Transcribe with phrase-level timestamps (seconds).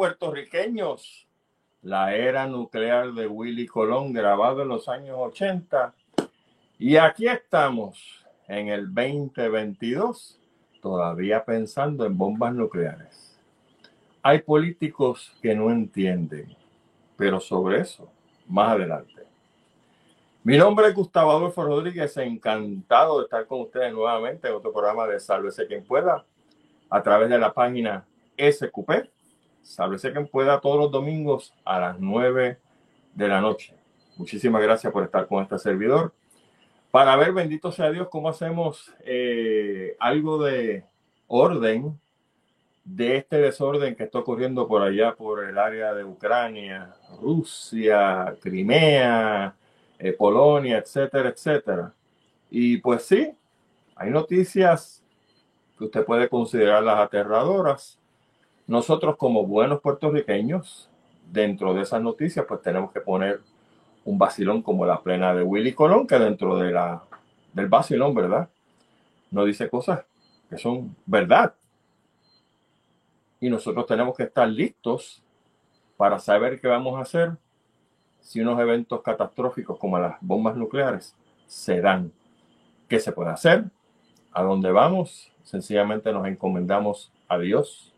[0.00, 1.28] puertorriqueños.
[1.82, 5.92] La era nuclear de Willy Colón, grabado en los años 80.
[6.78, 10.40] Y aquí estamos, en el 2022,
[10.80, 13.38] todavía pensando en bombas nucleares.
[14.22, 16.56] Hay políticos que no entienden,
[17.18, 18.10] pero sobre eso,
[18.48, 19.26] más adelante.
[20.42, 25.06] Mi nombre es Gustavo Adolfo Rodríguez, encantado de estar con ustedes nuevamente en otro programa
[25.06, 26.24] de Sálvese quien pueda,
[26.88, 28.06] a través de la página
[28.38, 29.10] SQP,
[29.62, 32.58] Sálvese quien pueda, todos los domingos a las 9
[33.14, 33.74] de la noche.
[34.16, 36.12] Muchísimas gracias por estar con este servidor.
[36.90, 40.84] Para ver, bendito sea Dios, cómo hacemos eh, algo de
[41.28, 41.98] orden
[42.84, 49.54] de este desorden que está ocurriendo por allá, por el área de Ucrania, Rusia, Crimea,
[49.98, 51.94] eh, Polonia, etcétera, etcétera.
[52.50, 53.30] Y pues sí,
[53.94, 55.04] hay noticias
[55.78, 57.99] que usted puede considerarlas aterradoras.
[58.70, 60.88] Nosotros como buenos puertorriqueños,
[61.28, 63.40] dentro de esas noticias, pues tenemos que poner
[64.04, 67.02] un vacilón como la plena de Willy Colón, que dentro de la,
[67.52, 68.48] del vacilón, ¿verdad?
[69.32, 70.04] No dice cosas
[70.48, 71.52] que son verdad.
[73.40, 75.20] Y nosotros tenemos que estar listos
[75.96, 77.32] para saber qué vamos a hacer
[78.20, 81.16] si unos eventos catastróficos como las bombas nucleares
[81.48, 82.12] se dan.
[82.86, 83.64] ¿Qué se puede hacer?
[84.30, 85.32] ¿A dónde vamos?
[85.42, 87.89] Sencillamente nos encomendamos a Dios,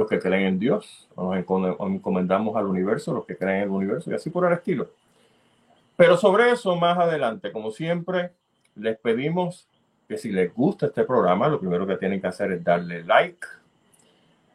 [0.00, 4.10] los que creen en Dios, nos encomendamos al universo, los que creen en el universo,
[4.10, 4.88] y así por el estilo.
[5.96, 8.32] Pero sobre eso más adelante, como siempre,
[8.74, 9.68] les pedimos
[10.08, 13.46] que si les gusta este programa, lo primero que tienen que hacer es darle like.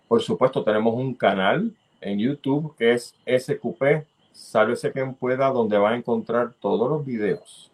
[0.07, 1.71] Por supuesto, tenemos un canal
[2.01, 7.71] en YouTube que es SQP Sálvese quien pueda, donde va a encontrar todos los videos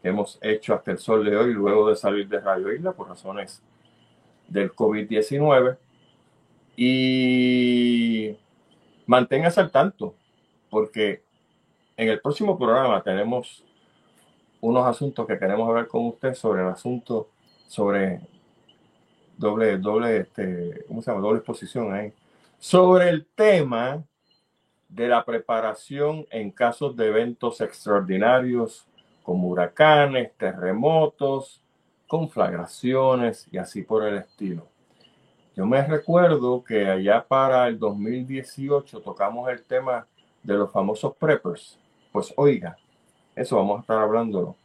[0.00, 3.08] que hemos hecho hasta el sol de hoy, luego de salir de Radio Isla por
[3.08, 3.60] razones
[4.46, 5.76] del COVID-19.
[6.76, 8.36] Y
[9.06, 10.14] manténgase al tanto,
[10.70, 11.22] porque
[11.96, 13.64] en el próximo programa tenemos
[14.60, 17.28] unos asuntos que queremos hablar con usted sobre el asunto,
[17.68, 18.20] sobre
[19.36, 21.22] doble, doble, este, ¿cómo se llama?
[21.22, 22.12] Doble exposición ahí.
[22.58, 24.02] Sobre el tema
[24.88, 28.86] de la preparación en casos de eventos extraordinarios
[29.22, 31.60] como huracanes, terremotos,
[32.06, 34.66] conflagraciones y así por el estilo.
[35.56, 40.06] Yo me recuerdo que allá para el 2018 tocamos el tema
[40.42, 41.78] de los famosos preppers.
[42.12, 42.76] Pues oiga,
[43.36, 44.56] eso vamos a estar hablando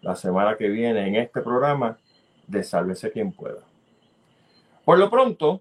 [0.00, 1.98] la semana que viene en este programa
[2.46, 3.60] de Sálvese quien pueda.
[4.84, 5.60] Por lo pronto,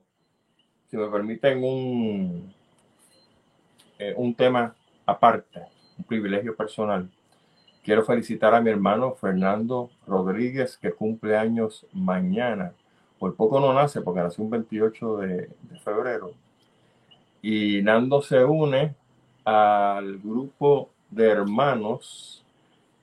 [0.89, 2.53] si me permiten un
[4.01, 4.73] eh, un tema
[5.05, 5.61] aparte,
[5.97, 7.09] un privilegio personal.
[7.83, 12.71] Quiero felicitar a mi hermano Fernando Rodríguez, que cumple años mañana.
[13.19, 15.49] Por poco no nace, porque nació un 28 de,
[15.83, 16.31] febrero.
[17.41, 18.95] Y Nando se une
[19.43, 22.45] al grupo de hermanos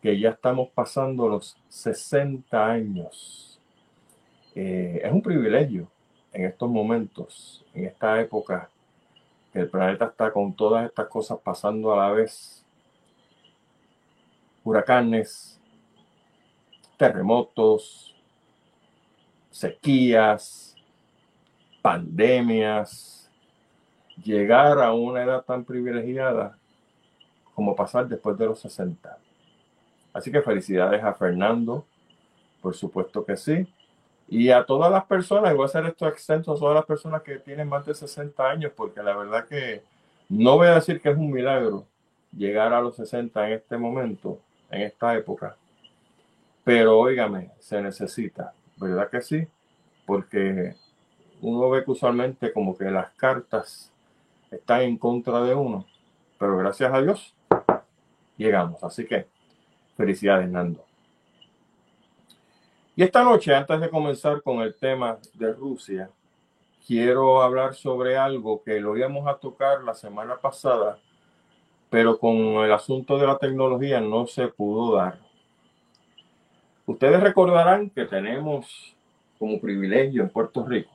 [0.03, 3.61] que ya estamos pasando los 60 años.
[4.55, 5.89] Eh, es un privilegio
[6.33, 8.71] en estos momentos, en esta época
[9.57, 12.65] el planeta está con todas estas cosas pasando a la vez.
[14.65, 15.61] Huracanes,
[16.99, 18.16] terremotos,
[19.57, 20.77] sequías,
[21.81, 23.31] pandemias.
[24.23, 26.59] Llegar a una edad tan privilegiada
[27.55, 29.19] como pasar después de los 60.
[30.13, 31.87] Así que felicidades a Fernando,
[32.61, 33.67] por supuesto que sí.
[34.29, 37.23] Y a todas las personas, y voy a hacer esto extenso a todas las personas
[37.23, 39.83] que tienen más de 60 años, porque la verdad que
[40.29, 41.87] no voy a decir que es un milagro
[42.37, 44.39] llegar a los 60 en este momento,
[44.71, 45.57] en esta época.
[46.65, 49.47] Pero óigame, se necesita, ¿verdad que sí?
[50.07, 50.75] Porque
[51.41, 53.93] uno ve que usualmente como que las cartas
[54.51, 55.85] están en contra de uno,
[56.39, 57.35] pero gracias a Dios
[58.37, 58.83] llegamos.
[58.85, 59.27] Así que
[59.97, 60.85] felicidades, Nando.
[62.95, 66.11] Y esta noche, antes de comenzar con el tema de Rusia,
[66.87, 70.99] quiero hablar sobre algo que lo íbamos a tocar la semana pasada,
[71.91, 75.26] pero con el asunto de la tecnología no se pudo dar.
[76.87, 78.97] Ustedes recordarán que tenemos
[79.41, 80.93] como privilegio en Puerto Rico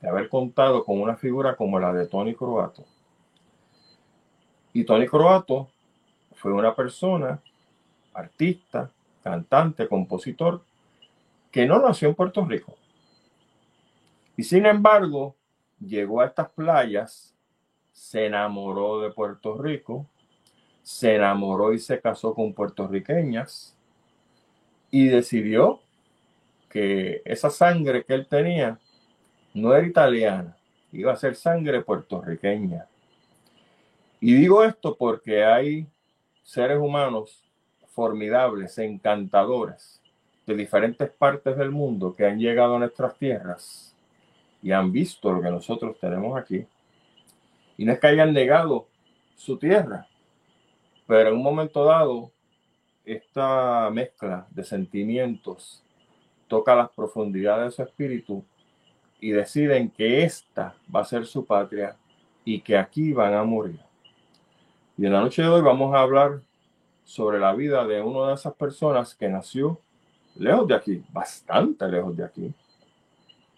[0.00, 2.84] de haber contado con una figura como la de Tony Croato.
[4.72, 5.70] Y Tony Croato
[6.34, 7.40] fue una persona,
[8.14, 8.90] artista,
[9.22, 10.62] cantante, compositor,
[11.52, 12.74] que no nació en Puerto Rico.
[14.36, 15.36] Y sin embargo,
[15.78, 17.36] llegó a estas playas,
[17.92, 20.06] se enamoró de Puerto Rico,
[20.82, 23.76] se enamoró y se casó con puertorriqueñas
[24.90, 25.80] y decidió
[26.68, 28.78] que esa sangre que él tenía
[29.54, 30.56] no era italiana,
[30.92, 32.86] iba a ser sangre puertorriqueña.
[34.20, 35.86] Y digo esto porque hay
[36.42, 37.42] seres humanos
[37.88, 40.00] formidables, encantadores,
[40.46, 43.94] de diferentes partes del mundo que han llegado a nuestras tierras
[44.62, 46.66] y han visto lo que nosotros tenemos aquí.
[47.76, 48.86] Y no es que hayan negado
[49.36, 50.06] su tierra,
[51.06, 52.30] pero en un momento dado,
[53.12, 55.82] esta mezcla de sentimientos
[56.46, 58.44] toca las profundidades de su espíritu
[59.20, 61.96] y deciden que esta va a ser su patria
[62.44, 63.80] y que aquí van a morir.
[64.96, 66.40] Y en la noche de hoy vamos a hablar
[67.04, 69.80] sobre la vida de una de esas personas que nació
[70.36, 72.54] lejos de aquí, bastante lejos de aquí.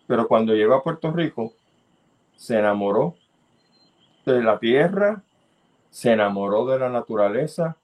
[0.06, 1.52] Pero cuando llegó a Puerto Rico,
[2.36, 3.16] se enamoró
[4.24, 5.22] de la tierra,
[5.90, 7.76] se enamoró de la naturaleza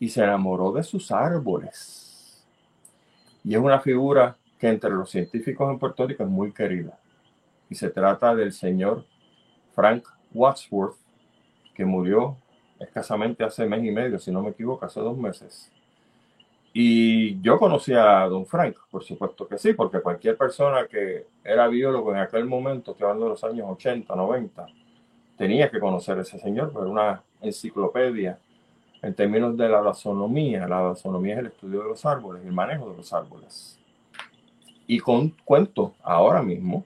[0.00, 2.44] y se enamoró de sus árboles.
[3.44, 6.98] Y es una figura que entre los científicos en Puerto Rico es muy querida.
[7.70, 9.04] Y se trata del señor
[9.74, 10.96] Frank Wadsworth,
[11.74, 12.36] que murió
[12.78, 15.70] escasamente hace mes y medio, si no me equivoco, hace dos meses.
[16.72, 21.66] Y yo conocí a don Frank, por supuesto que sí, porque cualquier persona que era
[21.66, 24.66] biólogo en aquel momento, estoy hablando de los años 80, 90,
[25.36, 28.38] tenía que conocer a ese señor, pero una enciclopedia
[29.02, 30.66] en términos de la taxonomía.
[30.66, 33.78] La taxonomía es el estudio de los árboles, el manejo de los árboles.
[34.86, 36.84] Y con, cuento ahora mismo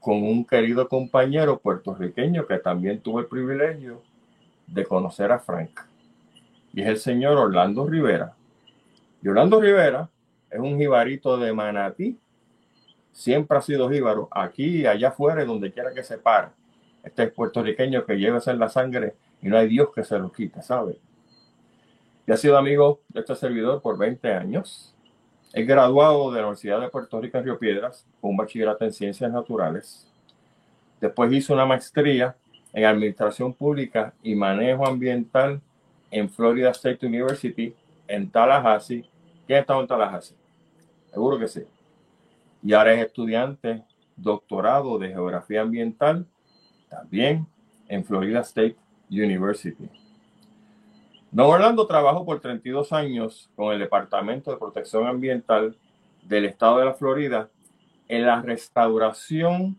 [0.00, 4.00] con un querido compañero puertorriqueño que también tuvo el privilegio
[4.66, 5.80] de conocer a Frank.
[6.72, 8.34] Y es el señor Orlando Rivera.
[9.22, 10.08] Y Orlando Rivera
[10.50, 12.18] es un jibarito de Manatí.
[13.12, 16.48] Siempre ha sido jíbaro, aquí allá afuera, donde quiera que se pare.
[17.02, 20.30] Este es puertorriqueño que lleva en la sangre y no hay Dios que se lo
[20.30, 20.98] quite, ¿sabe?
[22.26, 24.94] Y ha sido amigo de este servidor por 20 años.
[25.52, 28.92] Es graduado de la Universidad de Puerto Rico en Río Piedras con un bachillerato en
[28.92, 30.06] Ciencias Naturales.
[31.00, 32.36] Después hizo una maestría
[32.72, 35.60] en Administración Pública y Manejo Ambiental
[36.10, 37.74] en Florida State University
[38.06, 39.08] en Tallahassee.
[39.46, 40.36] ¿Quién ha estado en Tallahassee?
[41.10, 41.64] Seguro que sí.
[42.62, 43.82] Y ahora es estudiante
[44.16, 46.26] doctorado de Geografía Ambiental
[46.88, 47.46] también
[47.88, 48.76] en Florida State
[49.10, 49.88] University.
[51.32, 55.76] Don Orlando trabajó por 32 años con el Departamento de Protección Ambiental
[56.22, 57.48] del Estado de la Florida
[58.08, 59.76] en la restauración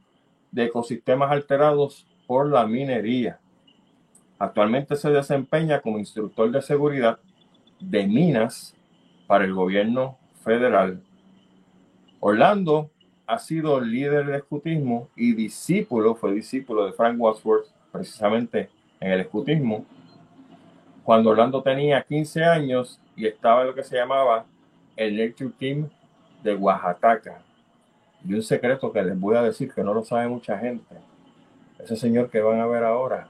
[0.51, 3.39] de ecosistemas alterados por la minería.
[4.39, 7.19] Actualmente se desempeña como instructor de seguridad
[7.79, 8.75] de minas
[9.27, 11.01] para el gobierno federal.
[12.19, 12.89] Orlando
[13.27, 18.69] ha sido líder de escutismo y discípulo, fue discípulo de Frank Wadsworth, precisamente
[19.01, 19.83] en el escutismo,
[21.03, 24.45] cuando Orlando tenía 15 años y estaba en lo que se llamaba
[24.95, 25.89] el Nature Team
[26.43, 27.41] de Oaxaca.
[28.23, 30.95] Y un secreto que les voy a decir que no lo sabe mucha gente.
[31.79, 33.27] Ese señor que van a ver ahora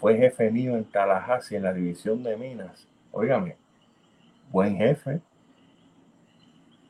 [0.00, 2.88] fue jefe mío en Tallahassee, en la división de minas.
[3.12, 3.56] Óigame,
[4.50, 5.20] buen jefe.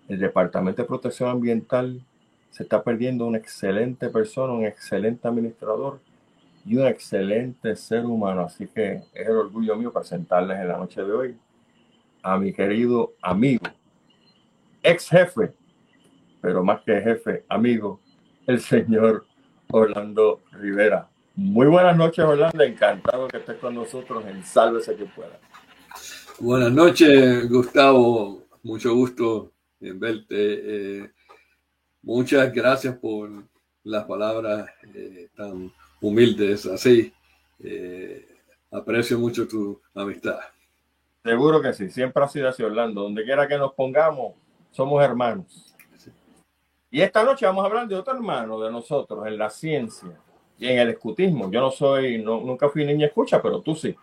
[0.08, 2.02] El Departamento de Protección Ambiental
[2.48, 6.00] se está perdiendo una excelente persona, un excelente administrador
[6.64, 8.42] y un excelente ser humano.
[8.42, 11.36] Así que es el orgullo mío presentarles en la noche de hoy
[12.22, 13.66] a mi querido amigo,
[14.82, 15.52] ex jefe,
[16.40, 18.00] pero más que jefe, amigo,
[18.46, 19.26] el señor
[19.70, 21.08] Orlando Rivera.
[21.36, 22.62] Muy buenas noches, Orlando.
[22.62, 25.38] Encantado que estés con nosotros en Sálvese que pueda.
[26.38, 28.44] Buenas noches, Gustavo.
[28.62, 30.26] Mucho gusto en verte.
[30.30, 31.10] Eh,
[32.02, 33.30] muchas gracias por
[33.82, 35.70] las palabras eh, tan
[36.04, 37.12] humildes así.
[37.62, 38.26] Eh,
[38.70, 40.38] aprecio mucho tu amistad.
[41.22, 41.88] Seguro que sí.
[41.88, 43.02] Siempre ha sido así, Orlando.
[43.02, 44.34] Donde quiera que nos pongamos,
[44.70, 45.74] somos hermanos.
[46.90, 50.16] Y esta noche vamos a hablar de otro hermano de nosotros en la ciencia
[50.58, 51.50] y en el escutismo.
[51.50, 53.96] Yo no soy, no, nunca fui niña escucha, pero tú sí.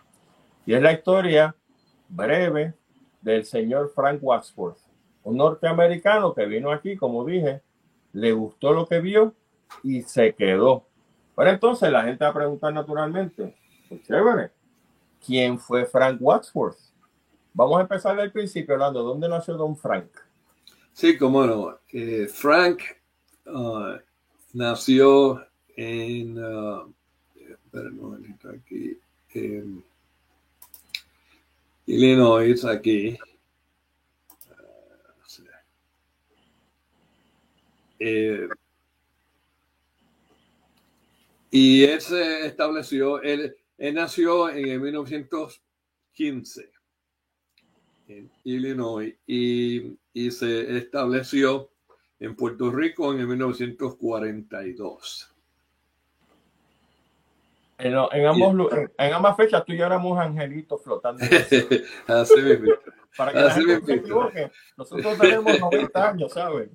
[0.66, 1.54] Y es la historia
[2.08, 2.74] breve
[3.22, 4.78] del señor Frank Wadsworth,
[5.22, 7.62] un norteamericano que vino aquí, como dije,
[8.12, 9.34] le gustó lo que vio
[9.82, 10.84] y se quedó.
[11.34, 13.54] Pero entonces la gente va a preguntar naturalmente,
[13.88, 14.50] pues chévere,
[15.24, 16.78] ¿quién fue Frank Wadsworth?
[17.54, 20.10] Vamos a empezar del principio hablando, ¿dónde nació don Frank?
[20.92, 21.78] Sí, cómo no.
[21.92, 22.82] Eh, Frank
[23.46, 23.96] uh,
[24.52, 25.46] nació
[25.76, 26.92] en, uh,
[28.54, 28.98] aquí,
[29.34, 29.84] en
[31.86, 33.18] Illinois, aquí.
[34.48, 35.44] Uh,
[37.98, 38.48] eh,
[41.52, 46.70] y él se estableció, él, él nació en 1915
[48.08, 51.70] en Illinois y y se estableció
[52.20, 55.28] en Puerto Rico en 1942.
[57.78, 61.24] En, en ambos, en, en, ambas fechas tú y yo éramos angelitos flotando.
[62.06, 62.72] Así mismo.
[63.16, 64.52] Para que la gente se equivoque.
[64.76, 66.70] Nosotros tenemos 90 años, ¿sabes?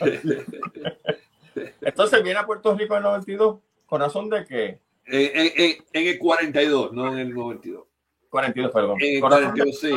[1.80, 3.58] Entonces viene a Puerto Rico en el 92.
[3.90, 4.80] ¿Con razón de qué?
[5.04, 7.84] En, en, en, el 42, no en el 92.
[8.28, 8.96] 42, perdón.
[9.00, 9.92] En el 42, sí.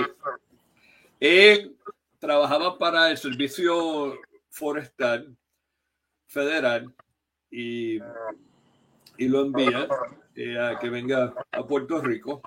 [1.19, 1.75] Él
[2.17, 4.15] trabajaba para el Servicio
[4.49, 5.37] Forestal
[6.25, 6.91] Federal
[7.51, 7.99] y,
[9.19, 9.87] y lo envía
[10.35, 12.41] eh, a que venga a Puerto Rico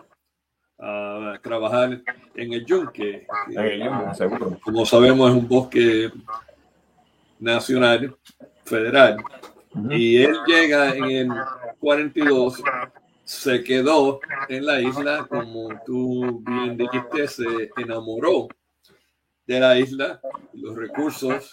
[0.80, 2.02] a trabajar
[2.34, 3.24] en el yunque.
[3.50, 4.58] En el yunque, seguro.
[4.64, 6.10] Como sabemos, es un bosque
[7.38, 8.16] nacional,
[8.64, 9.18] federal.
[9.90, 11.30] Y él llega en el
[11.78, 12.62] 42,
[13.24, 18.48] se quedó en la isla, como tú bien dijiste, se enamoró
[19.46, 20.20] de la isla,
[20.54, 21.52] los recursos,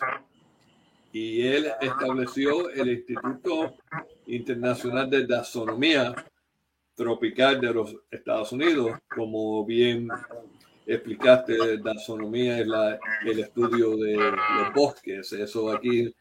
[1.11, 3.75] y él estableció el Instituto
[4.27, 6.15] Internacional de Taxonomía
[6.95, 10.07] Tropical de los Estados Unidos, como bien
[10.85, 16.13] explicaste, taxonomía es la, el estudio de los bosques, eso aquí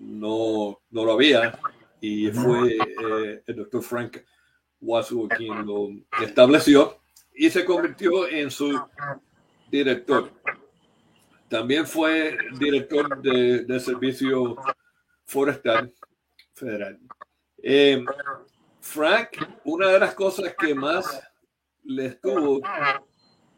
[0.00, 1.58] no, no lo había,
[2.00, 4.18] y fue eh, el doctor Frank
[4.80, 5.90] Wasu quien lo
[6.22, 7.00] estableció
[7.34, 8.80] y se convirtió en su
[9.70, 10.32] director.
[11.48, 14.56] También fue director del de Servicio
[15.24, 15.92] Forestal
[16.54, 16.98] Federal.
[17.62, 18.02] Eh,
[18.80, 19.28] Frank,
[19.64, 21.22] una de las cosas que más
[21.84, 22.60] le estuvo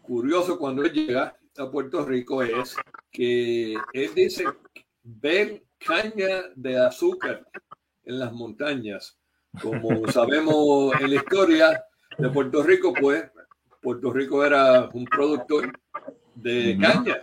[0.03, 2.75] curioso cuando él llega a Puerto Rico es
[3.11, 4.45] que él dice
[5.03, 7.47] ver caña de azúcar
[8.05, 9.19] en las montañas.
[9.61, 11.85] Como sabemos en la historia
[12.19, 13.31] de Puerto Rico, pues
[13.81, 15.73] Puerto Rico era un productor
[16.35, 17.23] de caña.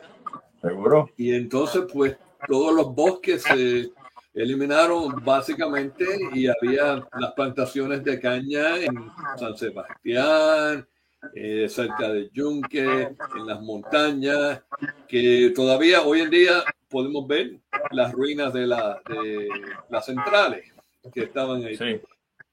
[0.61, 1.09] Seguro.
[1.17, 3.91] Y entonces, pues todos los bosques se
[4.33, 10.87] eliminaron básicamente y había las plantaciones de caña en San Sebastián,
[11.33, 14.63] eh, cerca de Yunque, en las montañas,
[15.07, 17.59] que todavía hoy en día podemos ver
[17.91, 19.47] las ruinas de, la, de
[19.89, 20.73] las centrales
[21.13, 21.77] que estaban ahí.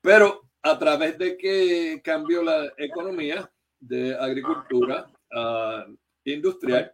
[0.00, 6.92] Pero a través de que cambió la economía de agricultura uh, industrial,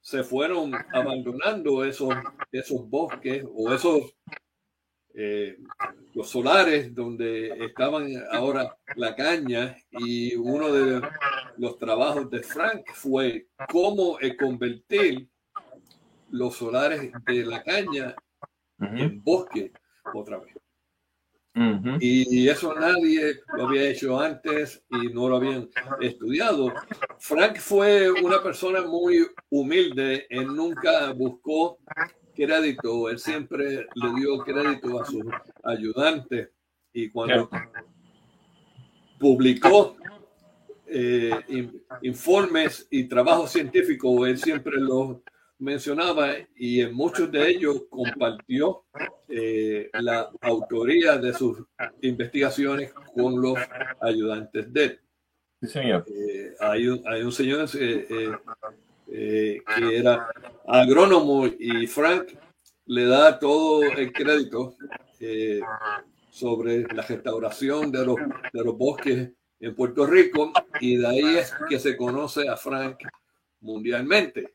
[0.00, 2.14] se fueron abandonando esos,
[2.52, 4.14] esos bosques o esos
[5.16, 5.58] eh,
[6.12, 11.02] los solares donde estaban ahora la caña y uno de
[11.56, 15.28] los trabajos de Frank fue cómo convertir
[16.30, 18.14] los solares de la caña
[18.80, 19.72] en bosque
[20.12, 20.54] otra vez.
[22.00, 25.68] Y eso nadie lo había hecho antes y no lo habían
[26.00, 26.72] estudiado.
[27.18, 31.78] Frank fue una persona muy humilde, él nunca buscó
[32.34, 35.24] crédito, él siempre le dio crédito a sus
[35.62, 36.50] ayudantes
[36.92, 37.48] y cuando
[39.18, 39.96] publicó
[40.86, 41.30] eh,
[42.02, 45.18] informes y trabajos científicos, él siempre los
[45.58, 48.84] mencionaba y en muchos de ellos compartió
[49.28, 51.64] eh, la autoría de sus
[52.02, 53.58] investigaciones con los
[54.00, 55.00] ayudantes de él.
[55.62, 56.04] Sí, señor.
[56.08, 57.68] Eh, hay, un, hay, un, señor
[59.08, 60.28] eh, que era
[60.66, 62.32] agrónomo y Frank
[62.86, 64.76] le da todo el crédito
[66.30, 68.16] sobre la restauración de los,
[68.52, 69.30] de los bosques
[69.60, 72.98] en Puerto Rico y de ahí es que se conoce a Frank
[73.60, 74.54] mundialmente.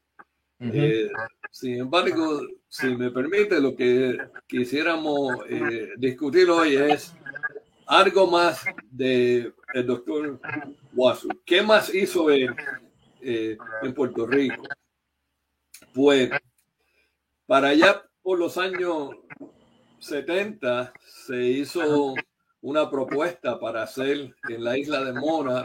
[0.60, 1.10] Eh,
[1.50, 7.16] sin embargo, si me permite, lo que quisiéramos eh, discutir hoy es
[7.88, 10.40] algo más de el doctor
[10.94, 11.30] Wasu.
[11.46, 12.54] ¿Qué más hizo él
[13.22, 14.64] eh, en Puerto Rico?
[15.94, 16.30] Pues
[17.46, 19.12] para allá por los años
[20.00, 20.94] 70
[21.26, 22.14] se hizo
[22.62, 25.64] una propuesta para hacer en la isla de Mona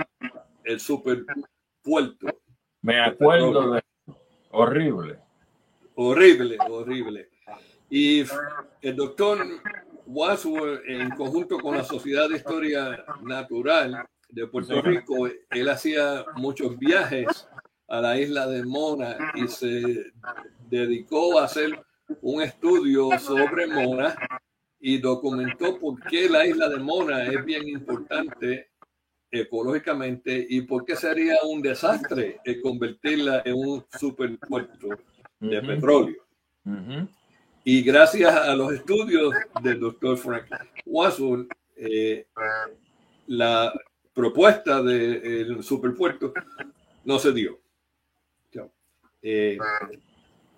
[0.65, 2.27] el superpuerto.
[2.83, 3.83] Me acuerdo de
[4.51, 5.19] Horrible.
[5.97, 7.29] Horrible, horrible.
[7.91, 8.25] Y
[8.83, 9.39] el doctor
[10.07, 16.79] Wadsworth, en conjunto con la Sociedad de Historia Natural de Puerto Rico, él hacía muchos
[16.79, 17.49] viajes
[17.89, 20.13] a la isla de Mona y se
[20.69, 21.81] dedicó a hacer
[22.21, 24.17] un estudio sobre Mona
[24.81, 28.71] y documentó por qué la isla de Mona es bien importante
[29.31, 34.89] ecológicamente y por qué sería un desastre convertirla en un superpuerto
[35.41, 36.23] de petróleo.
[37.65, 40.47] Y gracias a los estudios del doctor Frank
[40.85, 42.27] Watson, eh,
[43.27, 43.73] la
[44.15, 46.33] propuesta del superpuerto
[47.05, 47.61] no se dio.
[49.27, 49.57] Eh,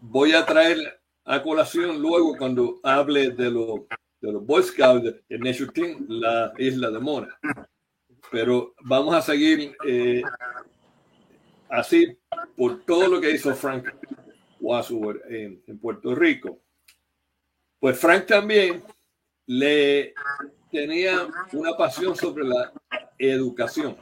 [0.00, 3.82] voy a traer a colación luego cuando hable de, los
[4.20, 7.38] de los Boy Scouts de Nature Team, la isla de Mona.
[8.30, 10.20] pero vamos a seguir eh,
[11.68, 12.18] así
[12.56, 13.88] por todo lo que hizo Frank
[14.60, 16.60] Wadsworth en, Puerto Rico.
[17.78, 18.82] Pues Frank también
[19.46, 20.12] le
[20.72, 22.72] tenía una pasión sobre la
[23.18, 23.96] educación.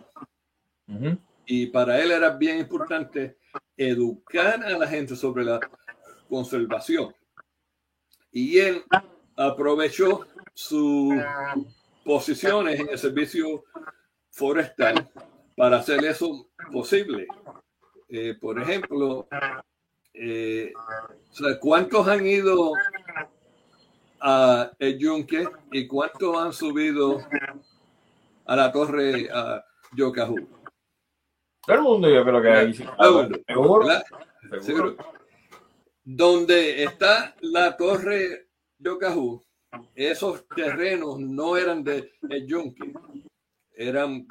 [1.47, 3.39] Y para él era bien importante
[3.77, 5.61] educar a la gente sobre la
[6.29, 7.15] conservación.
[8.33, 8.85] Y él
[9.37, 11.15] aprovechó sus
[12.05, 13.65] posiciones en el servicio
[14.31, 15.09] forestal
[15.57, 17.27] para hacer eso posible.
[18.09, 19.29] Eh, por ejemplo,
[20.13, 20.73] eh,
[21.61, 22.73] ¿cuántos han ido
[24.21, 27.19] a El Yunque y cuántos han subido
[28.45, 29.65] a la torre a
[29.97, 30.49] Yokahu?
[31.67, 32.75] Todo el mundo yo creo que hay.
[34.61, 34.97] ¿Seguro?
[36.05, 38.49] Donde está la torre
[38.79, 39.43] Yokahu,
[39.95, 42.13] esos terrenos no eran de
[42.47, 42.93] Yunque,
[43.73, 44.27] eran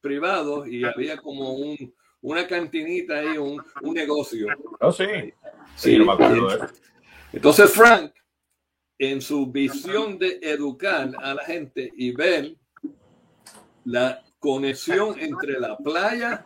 [0.00, 4.48] privados y había como un, una cantinita ahí, un, un negocio.
[4.80, 5.04] Oh, sí.
[5.76, 6.68] Sí, no me acuerdo de
[7.32, 8.12] Entonces Frank,
[8.98, 12.56] en su visión de educar a la gente y ver
[13.86, 16.44] la conexión entre la playa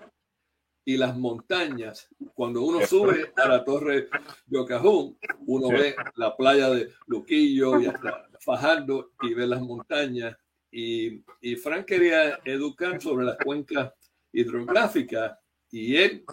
[0.84, 2.08] y las montañas.
[2.34, 4.08] Cuando uno sube a la torre
[4.46, 10.36] de Ocajún, uno ve la playa de Luquillo y hasta Fajardo y ve las montañas.
[10.70, 13.92] Y, y Frank quería educar sobre las cuencas
[14.32, 15.38] hidrográficas
[15.70, 16.24] y él,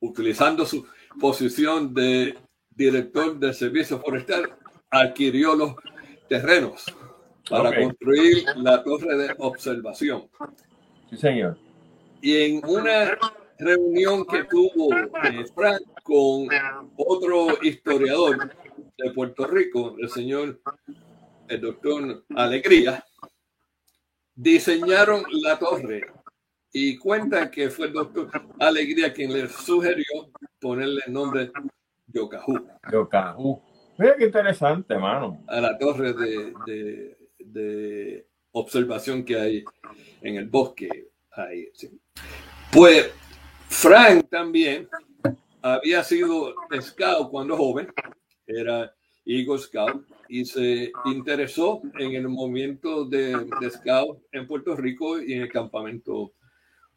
[0.00, 0.86] utilizando su
[1.20, 2.36] posición de
[2.68, 4.56] director del servicio forestal,
[4.90, 5.74] adquirió los
[6.28, 6.84] terrenos
[7.48, 10.28] para construir la torre de observación.
[11.10, 11.58] Sí, señor.
[12.20, 13.18] Y en una
[13.58, 16.48] reunión que tuvo eh, Frank con
[16.96, 18.50] otro historiador
[18.96, 20.60] de Puerto Rico, el señor,
[21.48, 23.04] el doctor Alegría,
[24.34, 26.06] diseñaron la torre
[26.72, 30.30] y cuenta que fue el doctor Alegría quien le sugirió
[30.60, 31.52] ponerle el nombre
[32.08, 32.66] Yokahu.
[32.90, 33.62] Yokahu.
[33.98, 35.44] Mira qué interesante, mano.
[35.46, 37.16] A la torre de, de,
[37.54, 39.64] de observación que hay
[40.20, 41.08] en el bosque.
[41.30, 41.98] Ahí, sí.
[42.72, 43.10] Pues
[43.68, 44.88] Frank también
[45.62, 47.88] había sido scout cuando joven,
[48.46, 55.32] era Eagle Scout, y se interesó en el movimiento de, scout en Puerto Rico y
[55.34, 56.34] en el campamento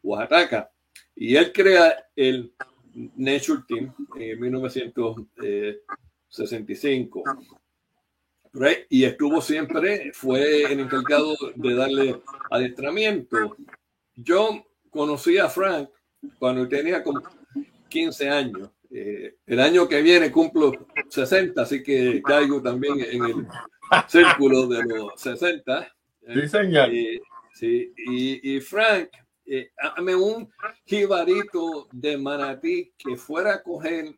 [0.02, 0.70] Oaxaca.
[1.14, 2.54] Y él crea el
[2.94, 7.24] Nature Team en 1965.
[8.88, 13.56] Y estuvo siempre, fue el encargado de darle adiestramiento.
[14.14, 15.88] Yo conocí a Frank
[16.38, 17.22] cuando tenía como
[17.88, 18.70] 15 años.
[18.90, 20.72] Eh, el año que viene cumplo
[21.08, 23.46] 60, así que caigo también en el
[24.08, 25.94] círculo de los 60.
[26.26, 26.90] Sí, señor.
[27.54, 29.08] sí, y, y Frank,
[29.46, 29.70] eh,
[30.16, 30.50] un
[30.84, 34.14] jibarito de manatí que fuera a coger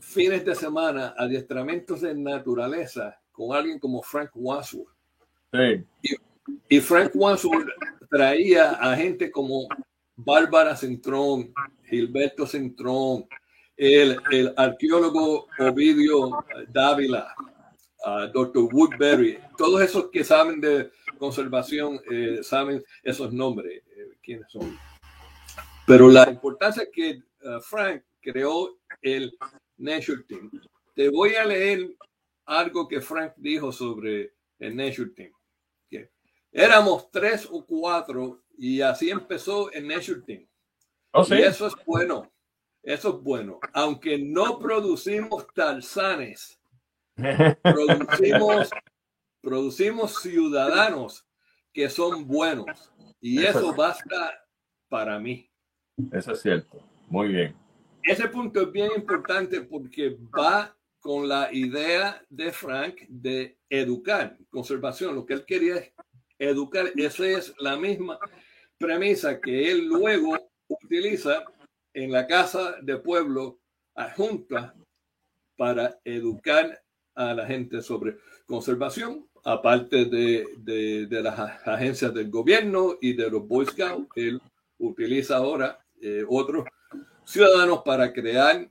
[0.00, 4.88] fines de semana adiestramientos de naturaleza con alguien como Frank Wadsworth.
[5.52, 5.84] Sí.
[6.02, 7.68] Y, y Frank Wadsworth
[8.10, 9.68] traía a gente como
[10.16, 11.52] Bárbara Centrón,
[11.84, 13.26] Gilberto Centrón,
[13.76, 16.30] el, el arqueólogo Ovidio
[16.68, 17.34] Dávila,
[18.06, 18.68] uh, Dr.
[18.72, 24.78] Woodbury, todos esos que saben de conservación eh, saben esos nombres, eh, quiénes son.
[25.86, 29.36] Pero la importancia que uh, Frank creó el
[29.76, 30.50] Nature Team.
[30.94, 31.90] Te voy a leer
[32.46, 35.32] algo que Frank dijo sobre el Nature Team.
[36.52, 40.46] Éramos tres o cuatro y así empezó el Nature Team.
[41.12, 42.32] Oh, y eso es bueno.
[42.82, 43.58] Eso es bueno.
[43.74, 46.58] Aunque no producimos talzanes,
[47.62, 48.70] producimos,
[49.42, 51.26] producimos ciudadanos
[51.74, 52.90] que son buenos.
[53.20, 54.42] Y eso, basta
[54.88, 55.50] para mí.
[56.10, 56.80] Eso es cierto.
[57.08, 57.54] Muy bien.
[58.02, 60.74] Ese punto es bien importante porque va
[61.06, 65.14] con la idea de Frank de educar, conservación.
[65.14, 65.92] Lo que él quería es
[66.36, 66.90] educar.
[66.96, 68.18] Esa es la misma
[68.76, 71.44] premisa que él luego utiliza
[71.94, 73.60] en la casa de pueblo
[73.94, 74.74] adjunta
[75.56, 76.82] para educar
[77.14, 81.38] a la gente sobre conservación, aparte de, de, las
[81.68, 84.08] agencias del gobierno y de los Boy Scouts.
[84.16, 84.42] Él
[84.78, 86.64] utiliza ahora eh, otros
[87.24, 88.68] ciudadanos para crear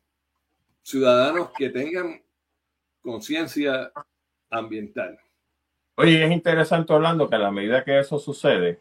[0.84, 2.25] ciudadanos que tengan
[3.06, 3.92] conciencia
[4.50, 5.18] ambiental.
[5.96, 8.80] Oye, es interesante hablando que a la medida que eso sucede,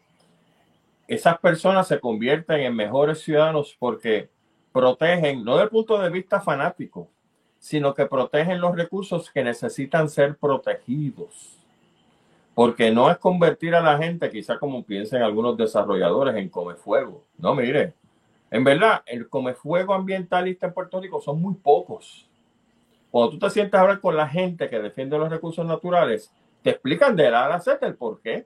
[1.07, 4.29] esas personas se convierten en mejores ciudadanos porque
[4.73, 7.07] protegen, no desde el punto de vista fanático,
[7.59, 11.59] sino que protegen los recursos que necesitan ser protegidos.
[12.55, 17.23] Porque no es convertir a la gente, quizá como piensan algunos desarrolladores, en come fuego.
[17.37, 17.93] No, mire,
[18.49, 22.27] en verdad, el come fuego ambientalista en Puerto Rico son muy pocos.
[23.15, 26.71] Cuando tú te sientas a hablar con la gente que defiende los recursos naturales, te
[26.71, 28.45] explican de la a Z el por qué.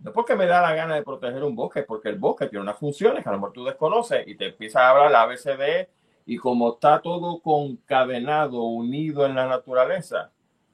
[0.00, 2.78] No porque me da la gana de proteger un bosque, porque el bosque tiene unas
[2.78, 5.86] funciones que a lo mejor tú desconoces y te empiezas a hablar la ABCD
[6.26, 10.32] y como está todo concadenado, unido en la naturaleza,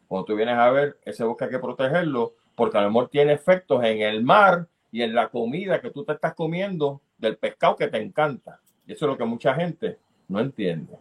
[0.08, 3.34] cuando tú vienes a ver ese bosque hay que protegerlo porque a lo mejor tiene
[3.34, 7.76] efectos en el mar y en la comida que tú te estás comiendo del pescado
[7.76, 8.58] que te encanta.
[8.86, 9.98] Y eso es lo que mucha gente
[10.28, 10.96] no entiende.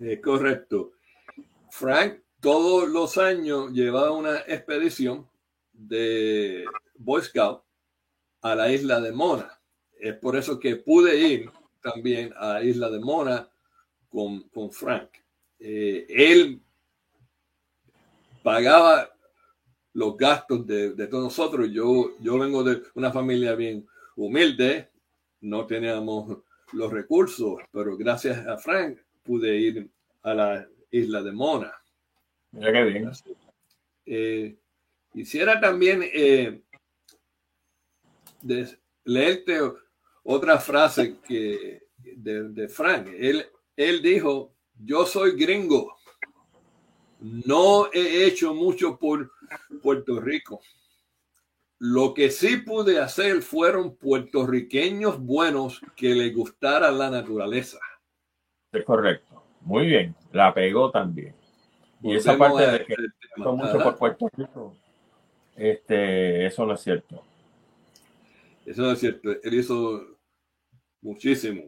[0.00, 0.92] Es correcto.
[1.70, 5.26] Frank todos los años llevaba una expedición
[5.72, 6.64] de
[6.96, 7.62] Boy Scout
[8.42, 9.50] a la isla de Mona.
[9.98, 11.50] Es por eso que pude ir
[11.82, 13.48] también a la isla de Mona
[14.08, 15.08] con, con Frank.
[15.58, 16.60] Eh, él
[18.42, 19.10] pagaba
[19.94, 21.70] los gastos de, de, todos nosotros.
[21.72, 24.90] Yo, yo vengo de una familia bien humilde,
[25.40, 26.38] no teníamos
[26.72, 29.90] los recursos, pero gracias a Frank pude ir
[30.22, 31.72] a la isla de Mona.
[32.52, 33.10] Mira qué bien.
[34.06, 34.56] Eh,
[35.16, 36.60] Quisiera también eh,
[39.02, 39.58] leerte
[40.22, 43.08] otra frase que, de, Frank.
[43.18, 45.96] Él, él dijo, yo soy gringo.
[47.18, 49.32] No he hecho mucho por
[49.82, 50.60] Puerto Rico.
[51.78, 57.78] Lo que sí pude hacer fueron puertorriqueños buenos que les gustara la naturaleza.
[58.76, 59.42] Es correcto.
[59.62, 60.14] Muy bien.
[60.32, 61.34] La pegó también.
[62.02, 62.94] Y esa parte de que
[63.36, 64.74] mucho por Puerto Rico
[65.56, 67.22] este, eso no es cierto.
[68.64, 69.30] Eso no es cierto.
[69.42, 70.02] Él hizo
[71.00, 71.62] muchísimo.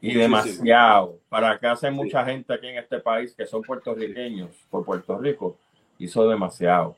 [0.00, 1.18] Y demasiado.
[1.28, 5.56] Para acá hace mucha gente aquí en este país que son puertorriqueños por Puerto Rico.
[5.98, 6.96] Hizo demasiado.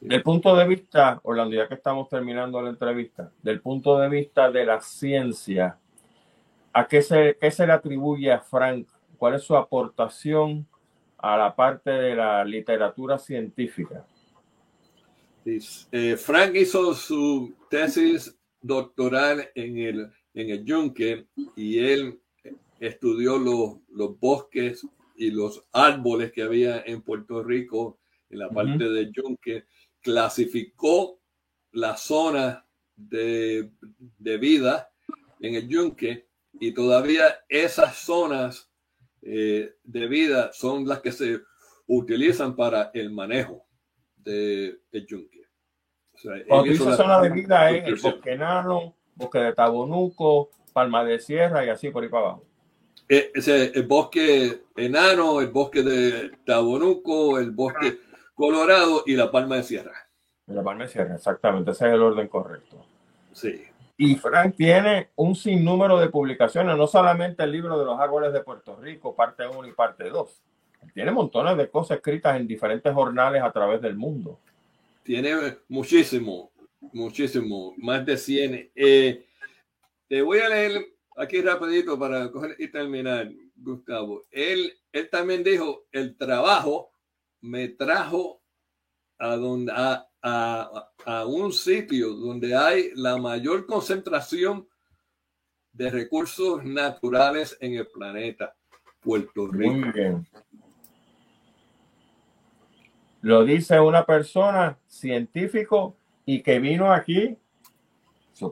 [0.00, 4.50] Del punto de vista, Orlando, ya que estamos terminando la entrevista, del punto de vista
[4.50, 5.78] de la ciencia,
[6.72, 8.88] ¿a qué se, qué se le atribuye a Frank?
[9.16, 10.66] ¿Cuál es su aportación
[11.18, 14.04] a la parte de la literatura científica?
[15.44, 22.20] Eh, Frank hizo su tesis doctoral en el, en el Yunque y él
[22.78, 28.88] estudió los, los bosques y los árboles que había en Puerto Rico, en la parte
[28.88, 29.64] de Yunque,
[30.00, 31.20] clasificó
[31.72, 33.70] la zona de,
[34.18, 34.90] de, vida
[35.40, 36.26] en el Yunque
[36.62, 38.70] y todavía esas zonas
[39.20, 41.40] eh, de vida son las que se
[41.88, 43.66] utilizan para el manejo
[44.14, 45.40] de, de yunque.
[46.14, 51.04] O sea, Cuando dice zona de vida es el bosque enano, bosque de Tabonuco, Palma
[51.04, 52.44] de Sierra y así por ahí para abajo.
[53.08, 57.98] Eh, ese, el bosque enano, el bosque de Tabonuco, el bosque
[58.36, 60.08] colorado y la Palma de Sierra.
[60.46, 62.86] La Palma de Sierra, exactamente, ese es el orden correcto.
[63.32, 63.64] Sí.
[64.04, 68.40] Y Frank tiene un sinnúmero de publicaciones, no solamente el libro de los árboles de
[68.40, 70.42] Puerto Rico, parte 1 y parte 2
[70.94, 74.40] tiene montones de cosas escritas en diferentes jornales a través del mundo.
[75.02, 76.50] Tiene muchísimo,
[76.92, 78.70] muchísimo, más de 100.
[78.74, 79.26] Eh,
[80.08, 80.86] te voy a leer
[81.16, 84.24] aquí rapidito para coger y terminar, Gustavo.
[84.30, 86.92] Él, él también dijo, el trabajo
[87.40, 88.42] me trajo
[89.18, 94.66] a, donde, a, a, a un sitio donde hay la mayor concentración
[95.72, 98.54] de recursos naturales en el planeta,
[99.00, 99.74] Puerto Rico.
[99.74, 100.26] Muy bien.
[103.22, 107.36] Lo dice una persona científico y que vino aquí,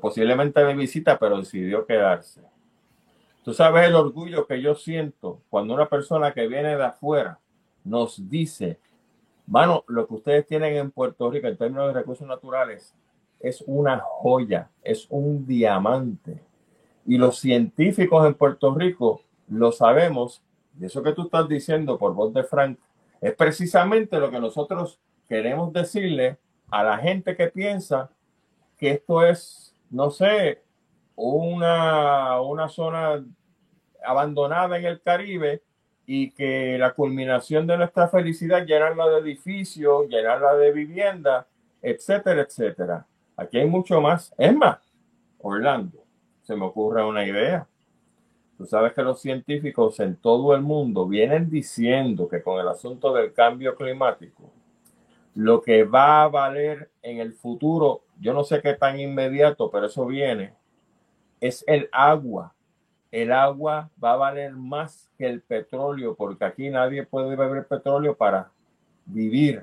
[0.00, 2.42] posiblemente de visita, pero decidió quedarse.
[3.44, 7.40] Tú sabes el orgullo que yo siento cuando una persona que viene de afuera
[7.82, 8.78] nos dice,
[9.50, 12.94] mano, lo que ustedes tienen en Puerto Rico en términos de recursos naturales
[13.40, 16.40] es una joya, es un diamante.
[17.04, 20.40] Y los científicos en Puerto Rico lo sabemos,
[20.74, 22.78] de eso que tú estás diciendo por voz de Frank,
[23.20, 26.38] es precisamente lo que nosotros queremos decirle
[26.70, 28.08] a la gente que piensa
[28.78, 30.62] que esto es, no sé,
[31.16, 33.24] una, una zona
[34.04, 35.62] abandonada en el Caribe
[36.12, 41.46] y que la culminación de nuestra felicidad llenarla de edificios, llenarla de vivienda,
[41.80, 43.06] etcétera, etcétera.
[43.36, 44.34] Aquí hay mucho más.
[44.36, 44.80] Es más,
[45.38, 46.02] Orlando,
[46.42, 47.64] se me ocurre una idea.
[48.58, 53.14] Tú sabes que los científicos en todo el mundo vienen diciendo que con el asunto
[53.14, 54.50] del cambio climático,
[55.36, 59.86] lo que va a valer en el futuro, yo no sé qué tan inmediato, pero
[59.86, 60.54] eso viene,
[61.40, 62.52] es el agua.
[63.10, 68.16] El agua va a valer más que el petróleo, porque aquí nadie puede beber petróleo
[68.16, 68.50] para
[69.04, 69.62] vivir.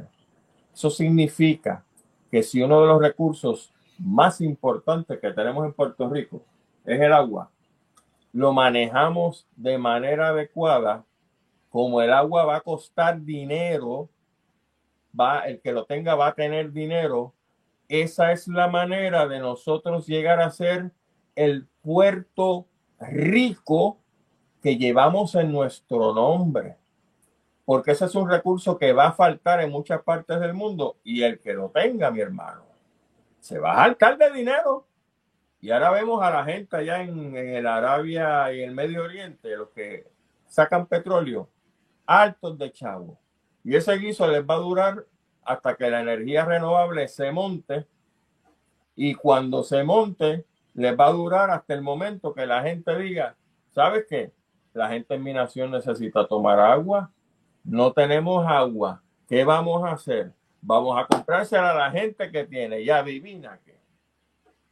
[0.74, 1.84] Eso significa
[2.30, 6.44] que si uno de los recursos más importantes que tenemos en Puerto Rico
[6.86, 7.50] es el agua,
[8.34, 11.04] lo manejamos de manera adecuada,
[11.70, 14.10] como el agua va a costar dinero,
[15.20, 17.34] va, el que lo tenga va a tener dinero,
[17.88, 20.92] esa es la manera de nosotros llegar a ser
[21.36, 22.68] el puerto
[23.00, 23.98] rico
[24.62, 26.78] que llevamos en nuestro nombre.
[27.66, 31.24] Porque ese es un recurso que va a faltar en muchas partes del mundo y
[31.24, 32.64] el que lo tenga, mi hermano,
[33.40, 34.86] se va a saltar de dinero.
[35.60, 39.56] Y ahora vemos a la gente allá en, en el Arabia y el Medio Oriente,
[39.56, 40.08] los que
[40.48, 41.50] sacan petróleo,
[42.06, 43.20] altos de chavo.
[43.64, 45.06] Y ese guiso les va a durar
[45.44, 47.86] hasta que la energía renovable se monte.
[48.96, 50.46] Y cuando se monte,
[50.78, 53.36] les va a durar hasta el momento que la gente diga,
[53.74, 54.32] ¿sabes qué?
[54.74, 57.12] La gente en mi nación necesita tomar agua.
[57.64, 59.02] No tenemos agua.
[59.28, 60.32] ¿Qué vamos a hacer?
[60.62, 62.82] Vamos a comprársela a la gente que tiene.
[62.82, 63.76] Y adivina qué.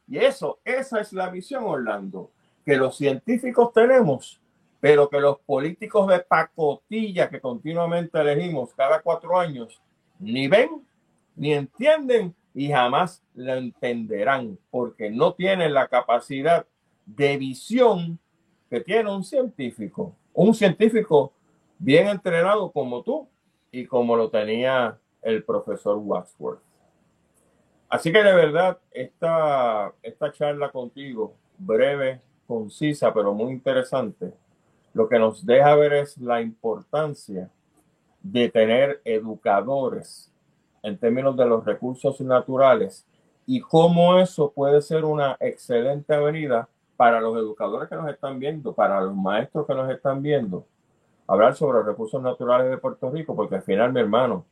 [0.06, 2.30] Y eso, esa es la visión, Orlando,
[2.64, 4.40] que los científicos tenemos,
[4.78, 9.82] pero que los políticos de pacotilla que continuamente elegimos cada cuatro años
[10.20, 10.86] ni ven,
[11.34, 16.66] ni entienden y jamás lo entenderán porque no tienen la capacidad
[17.04, 18.18] de visión
[18.70, 20.16] que tiene un científico.
[20.32, 21.34] Un científico
[21.78, 23.28] bien entrenado como tú
[23.70, 26.62] y como lo tenía el profesor Wadsworth.
[27.90, 34.32] Así que de verdad, esta, esta charla contigo, breve, concisa, pero muy interesante,
[34.94, 37.50] lo que nos deja ver es la importancia
[38.22, 40.32] de tener educadores
[40.86, 43.04] en términos de los recursos naturales
[43.44, 48.72] y cómo eso puede ser una excelente avenida para los educadores que nos están viendo,
[48.72, 50.64] para los maestros que nos están viendo,
[51.26, 54.44] hablar sobre los recursos naturales de Puerto Rico, porque al final, mi hermano,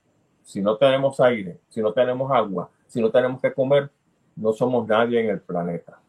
[0.42, 3.88] si no tenemos aire, si no tenemos agua, si no tenemos que comer,
[4.35, 6.01] no somos nadie en el planeta.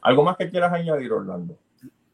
[0.00, 1.58] ¿Algo más que quieras añadir, Orlando?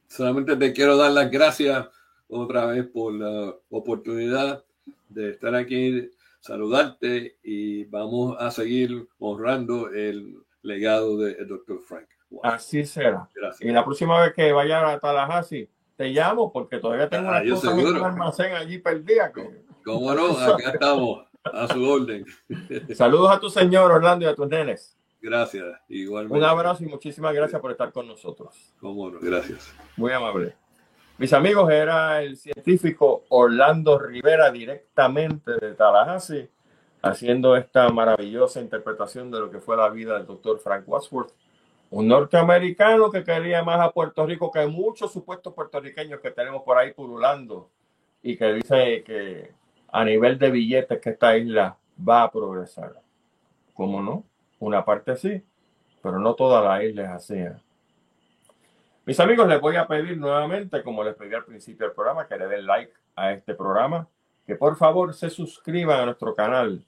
[0.09, 1.89] Solamente te quiero dar las gracias
[2.29, 4.65] otra vez por la oportunidad
[5.09, 12.09] de estar aquí, saludarte y vamos a seguir honrando el legado del doctor Frank.
[12.43, 13.29] Así será.
[13.35, 13.69] Gracias.
[13.69, 17.51] Y la próxima vez que vaya a Tallahassee, te llamo porque todavía tengo ah, una
[17.51, 19.33] cosa en un almacén allí perdida.
[19.33, 19.65] Que...
[19.85, 20.31] ¿Cómo no?
[20.39, 22.25] Acá estamos, a su orden.
[22.95, 24.97] Saludos a tu señor Orlando y a tus nenes.
[25.21, 26.39] Gracias, igualmente.
[26.39, 28.73] Un abrazo y muchísimas gracias por estar con nosotros.
[28.81, 29.75] Cómo no, gracias.
[29.97, 30.55] Muy amable.
[31.21, 36.49] Mis amigos, era el científico Orlando Rivera directamente de Tallahassee,
[37.03, 41.35] haciendo esta maravillosa interpretación de lo que fue la vida del doctor Frank Wadsworth,
[41.91, 46.79] un norteamericano que quería más a Puerto Rico que muchos supuestos puertorriqueños que tenemos por
[46.79, 47.69] ahí pululando
[48.23, 49.53] y que dice que
[49.93, 51.77] a nivel de billetes que esta isla
[52.09, 52.95] va a progresar.
[53.75, 54.25] ¿Cómo no?
[54.59, 55.43] Una parte sí,
[56.03, 57.35] pero no toda la isla es así.
[57.35, 57.57] ¿eh?
[59.07, 62.37] Mis amigos, les voy a pedir nuevamente, como les pedí al principio del programa, que
[62.37, 64.07] le den like a este programa,
[64.47, 66.85] que por favor se suscriban a nuestro canal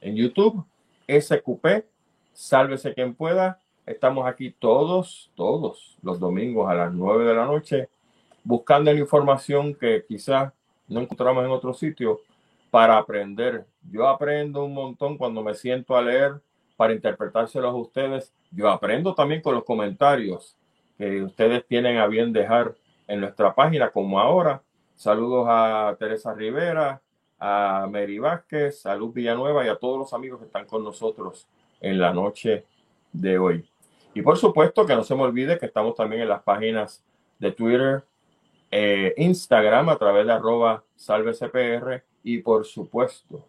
[0.00, 0.66] en YouTube,
[1.06, 1.84] SQP,
[2.32, 3.60] sálvese quien pueda.
[3.86, 7.88] Estamos aquí todos, todos los domingos a las 9 de la noche,
[8.42, 10.52] buscando la información que quizás
[10.88, 12.22] no encontramos en otro sitio
[12.72, 13.66] para aprender.
[13.88, 16.40] Yo aprendo un montón cuando me siento a leer
[16.76, 18.32] para interpretárselos a ustedes.
[18.50, 20.56] Yo aprendo también con los comentarios
[21.02, 22.76] que ustedes tienen a bien dejar
[23.08, 24.62] en nuestra página, como ahora.
[24.94, 27.02] Saludos a Teresa Rivera,
[27.40, 31.48] a Mary Vázquez, a Luz Villanueva y a todos los amigos que están con nosotros
[31.80, 32.66] en la noche
[33.12, 33.68] de hoy.
[34.14, 37.02] Y por supuesto que no se me olvide que estamos también en las páginas
[37.40, 38.04] de Twitter,
[38.70, 43.44] eh, Instagram a través de arroba salvecpr y por supuesto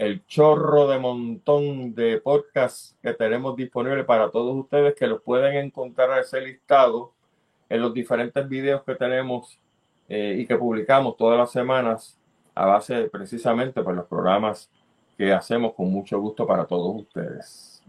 [0.00, 5.54] el chorro de montón de podcasts que tenemos disponibles para todos ustedes que los pueden
[5.56, 7.12] encontrar a ese listado
[7.68, 9.60] en los diferentes videos que tenemos
[10.08, 12.18] eh, y que publicamos todas las semanas
[12.54, 14.70] a base de, precisamente por pues, los programas
[15.18, 17.82] que hacemos con mucho gusto para todos ustedes.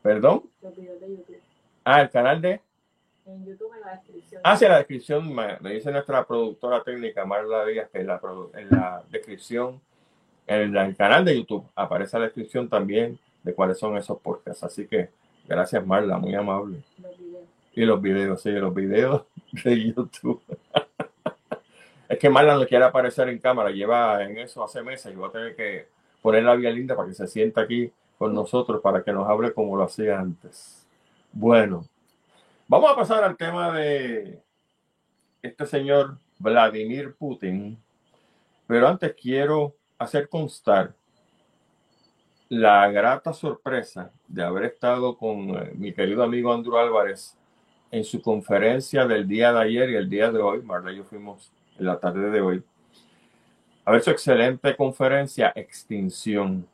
[0.00, 0.44] ¿Perdón?
[1.84, 2.62] Ah, el canal de...
[3.26, 4.40] En YouTube en la descripción.
[4.42, 8.18] Ah, sí, en la descripción me, dice nuestra productora técnica Marla Díaz que en la,
[8.54, 9.82] en la descripción
[10.50, 14.64] en el canal de YouTube aparece la descripción también de cuáles son esos podcasts.
[14.64, 15.08] Así que
[15.46, 16.82] gracias Marla, muy amable.
[17.72, 19.22] y los videos, sí, los videos
[19.64, 20.42] de YouTube.
[22.08, 25.28] es que Marla no quiere aparecer en cámara, lleva en eso hace meses y voy
[25.28, 25.86] a tener que
[26.20, 29.52] poner la vía linda para que se sienta aquí con nosotros para que nos hable
[29.52, 30.84] como lo hacía antes.
[31.32, 31.86] Bueno,
[32.66, 34.42] vamos a pasar al tema de
[35.42, 37.78] este señor Vladimir Putin,
[38.66, 40.94] pero antes quiero hacer constar
[42.48, 47.36] la grata sorpresa de haber estado con eh, mi querido amigo Andrew Álvarez
[47.90, 50.62] en su conferencia del día de ayer y el día de hoy.
[50.62, 52.64] Marla y yo fuimos en la tarde de hoy.
[53.84, 56.66] A ver su excelente conferencia Extinción.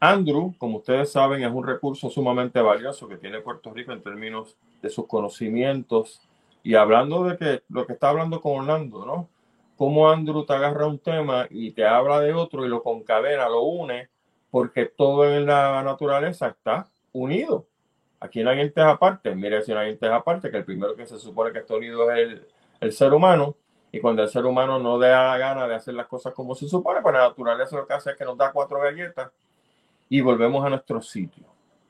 [0.00, 4.56] Andrew, como ustedes saben, es un recurso sumamente valioso que tiene Puerto Rico en términos
[4.82, 6.20] de sus conocimientos.
[6.64, 9.28] Y hablando de que lo que está hablando con Orlando, ¿no?
[9.78, 13.62] Cómo Andrew te agarra un tema y te habla de otro y lo concadena, lo
[13.62, 14.10] une
[14.50, 17.64] porque todo en la naturaleza está unido.
[18.18, 19.32] Aquí no hay entes aparte.
[19.36, 22.10] Mire, si no hay entes aparte, que el primero que se supone que está unido
[22.10, 22.48] es el,
[22.80, 23.54] el ser humano.
[23.92, 26.68] Y cuando el ser humano no da la gana de hacer las cosas como se
[26.68, 29.30] supone, pues la naturaleza lo que hace es que nos da cuatro galletas
[30.08, 31.44] y volvemos a nuestro sitio.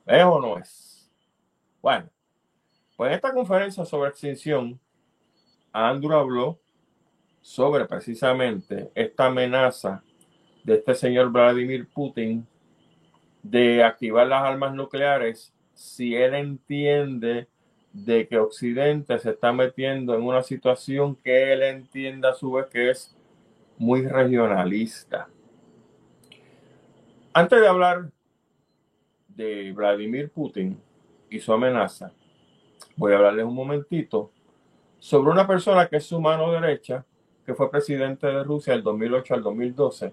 [0.04, 1.10] ¿Es o no es?
[1.80, 2.10] Bueno,
[2.98, 4.78] pues en esta conferencia sobre extinción,
[5.72, 6.58] Andrew habló
[7.48, 10.02] sobre precisamente esta amenaza
[10.64, 12.46] de este señor Vladimir Putin
[13.42, 17.48] de activar las armas nucleares si él entiende
[17.90, 22.66] de que Occidente se está metiendo en una situación que él entienda a su vez
[22.66, 23.16] que es
[23.78, 25.30] muy regionalista.
[27.32, 28.10] Antes de hablar
[29.26, 30.78] de Vladimir Putin
[31.30, 32.12] y su amenaza,
[32.94, 34.30] voy a hablarles un momentito
[34.98, 37.06] sobre una persona que es su mano derecha,
[37.48, 40.12] que fue presidente de Rusia del 2008 al 2012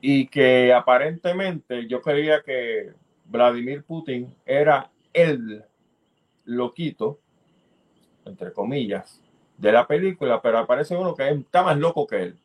[0.00, 2.90] y que aparentemente yo creía que
[3.26, 5.64] Vladimir Putin era el
[6.46, 7.20] loquito,
[8.24, 9.22] entre comillas,
[9.58, 12.38] de la película, pero aparece uno que está más loco que él.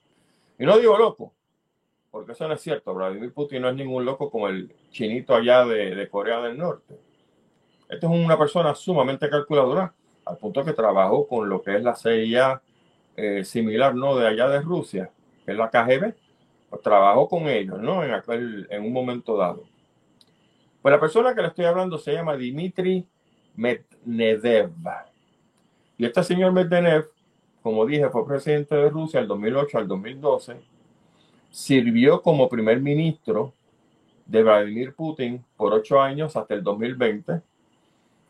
[0.59, 1.33] Y no digo loco,
[2.11, 2.93] porque eso no es cierto.
[2.93, 6.93] Vladimir Putin no es ningún loco como el chinito allá de, Corea del Norte.
[7.89, 9.91] Este es una persona sumamente calculadora,
[10.25, 12.61] al punto que trabajó con lo que es la CIA
[13.15, 14.17] eh, similar, ¿no?
[14.17, 15.12] De allá de Rusia,
[15.45, 16.13] que es la KGB
[16.69, 18.04] pues, trabajó con ellos, ¿no?
[18.04, 19.63] En, aquel, en un momento dado.
[20.82, 23.08] Pues la persona que le estoy hablando se llama Dimitri
[23.56, 24.71] Medvedev.
[25.97, 27.10] Y este señor Medvedev,
[27.63, 30.58] como dije, fue presidente de Rusia del 2008 al 2012.
[31.49, 33.54] Sirvió como primer ministro
[34.25, 37.41] de Vladimir Putin por ocho años hasta el 2020.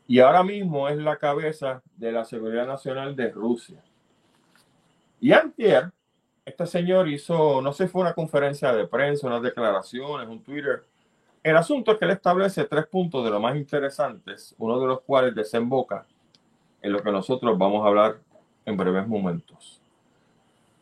[0.08, 3.84] Y ahora mismo es la cabeza de la Seguridad Nacional de Rusia.
[5.26, 5.92] Y antier,
[6.46, 10.86] este señor hizo, no sé, fue una conferencia de prensa, unas declaraciones, un Twitter.
[11.42, 15.02] El asunto es que él establece tres puntos de los más interesantes, uno de los
[15.02, 16.06] cuales desemboca
[16.80, 18.20] en lo que nosotros vamos a hablar
[18.66, 19.82] en breves momentos.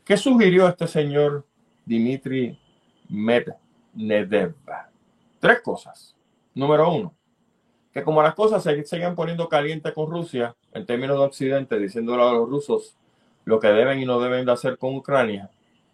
[0.04, 1.46] ¿Qué sugirió este señor
[1.86, 2.60] Dimitri
[3.08, 4.56] Medvedev?
[5.40, 6.18] Tres cosas.
[6.54, 7.14] Número uno,
[7.94, 12.24] que como las cosas se siguen poniendo calientes con Rusia, en términos de Occidente, diciéndole
[12.24, 12.98] a los rusos
[13.46, 15.50] lo que deben y no deben de hacer con Ucrania.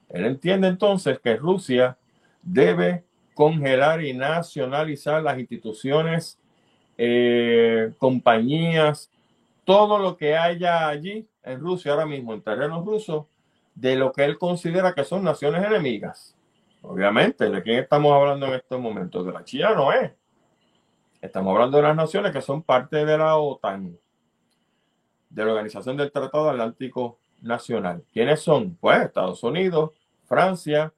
[0.09, 1.97] Él entiende entonces que Rusia
[2.41, 6.39] debe congelar y nacionalizar las instituciones,
[6.97, 9.11] eh, compañías,
[9.63, 13.27] todo lo que haya allí en Rusia ahora mismo, en terreno ruso,
[13.75, 16.35] de lo que él considera que son naciones enemigas.
[16.81, 19.25] Obviamente, ¿de quién estamos hablando en estos momentos?
[19.25, 20.11] De la China no es.
[21.21, 23.97] Estamos hablando de las naciones que son parte de la OTAN,
[25.29, 28.03] de la Organización del Tratado Atlántico nacional.
[28.11, 28.75] ¿Quiénes son?
[28.75, 29.91] Pues Estados Unidos,
[30.25, 30.93] Francia,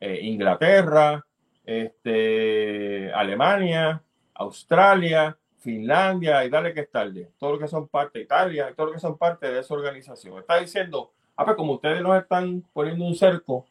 [0.00, 1.24] eh, Inglaterra,
[1.64, 4.02] este, Alemania,
[4.34, 7.32] Australia, Finlandia y dale que es tarde.
[7.38, 10.38] Todo lo que son parte de Italia, todo lo que son parte de esa organización.
[10.38, 13.66] Está diciendo, ah, pues como ustedes nos están poniendo un cerco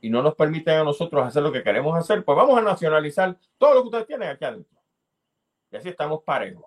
[0.00, 3.36] y no nos permiten a nosotros hacer lo que queremos hacer, pues vamos a nacionalizar
[3.58, 4.78] todo lo que ustedes tienen aquí adentro.
[5.72, 6.64] Y así estamos parejos.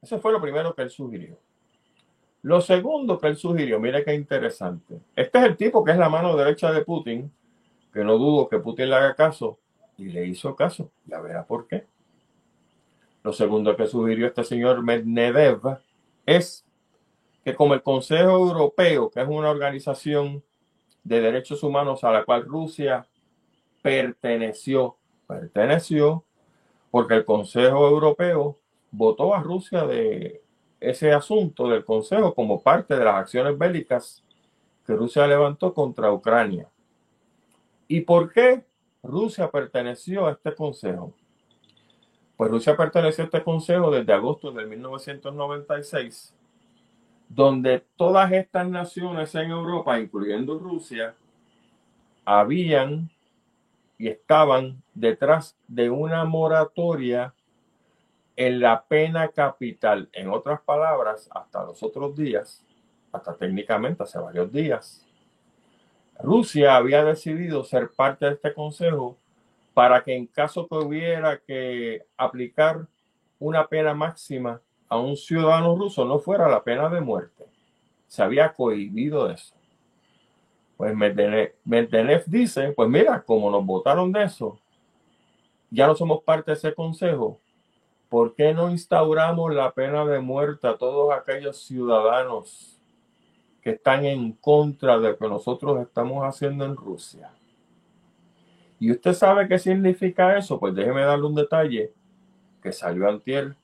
[0.00, 1.38] Eso fue lo primero que él sugirió.
[2.42, 5.00] Lo segundo que él sugirió, mire qué interesante.
[5.14, 7.30] Este es el tipo que es la mano derecha de Putin,
[7.92, 9.58] que no dudo que Putin le haga caso,
[9.98, 10.90] y le hizo caso.
[11.04, 11.84] Ya verá por qué.
[13.22, 15.78] Lo segundo que sugirió este señor Medvedev
[16.24, 16.64] es
[17.44, 20.42] que como el Consejo Europeo, que es una organización
[21.04, 23.06] de derechos humanos a la cual Rusia
[23.82, 26.24] perteneció, perteneció,
[26.90, 28.58] porque el Consejo Europeo
[28.90, 30.42] votó a Rusia de
[30.80, 34.24] ese asunto del Consejo como parte de las acciones bélicas
[34.86, 36.66] que Rusia levantó contra Ucrania.
[37.86, 38.64] ¿Y por qué
[39.02, 41.14] Rusia perteneció a este Consejo?
[42.36, 46.34] Pues Rusia perteneció a este Consejo desde agosto de 1996,
[47.28, 51.14] donde todas estas naciones en Europa, incluyendo Rusia,
[52.24, 53.10] habían
[53.98, 57.34] y estaban detrás de una moratoria
[58.36, 60.08] en la pena capital.
[60.12, 62.64] En otras palabras, hasta los otros días,
[63.12, 65.06] hasta técnicamente hace varios días,
[66.22, 69.16] Rusia había decidido ser parte de este consejo
[69.74, 72.86] para que en caso que hubiera que aplicar
[73.38, 77.46] una pena máxima a un ciudadano ruso no fuera la pena de muerte.
[78.06, 79.54] Se había cohibido eso.
[80.76, 84.58] Pues Medvedev dice, pues mira, como nos votaron de eso,
[85.70, 87.38] ya no somos parte de ese consejo,
[88.10, 92.76] ¿por qué no instauramos la pena de muerte a todos aquellos ciudadanos
[93.62, 97.30] que están en contra de lo que nosotros estamos haciendo en Rusia?
[98.80, 100.58] ¿Y usted sabe qué significa eso?
[100.58, 101.92] Pues déjeme darle un detalle
[102.60, 103.54] que salió antier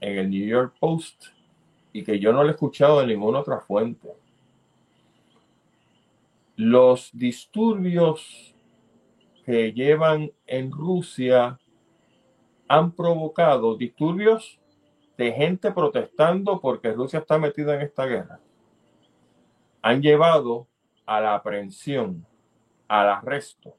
[0.00, 1.26] en el New York Post
[1.92, 4.08] y que yo no lo he escuchado de ninguna otra fuente.
[6.56, 8.54] Los disturbios
[9.44, 11.58] que llevan en Rusia
[12.68, 14.60] han provocado disturbios
[15.16, 18.40] de gente protestando porque Rusia está metida en esta guerra.
[19.82, 20.66] Han llevado
[21.06, 22.26] a la aprehensión,
[22.88, 23.76] al arresto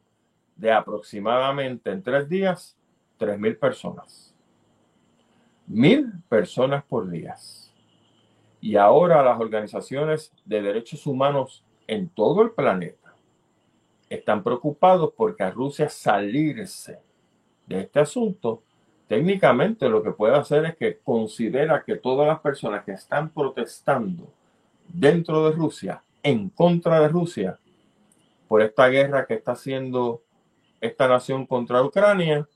[0.56, 2.78] de aproximadamente en tres días,
[3.18, 4.34] tres mil personas.
[5.68, 7.36] Mil personas por día.
[8.62, 13.16] Y ahora las organizaciones de derechos humanos en todo el planeta
[14.10, 17.02] están preocupados porque a Rusia salirse
[17.66, 18.64] de este asunto,
[19.08, 24.28] técnicamente lo que puede hacer es que considera que todas las personas que están protestando
[24.88, 27.60] dentro de Rusia, en contra de Rusia,
[28.48, 30.22] por esta guerra que está haciendo
[30.82, 32.48] esta nación contra Ucrania,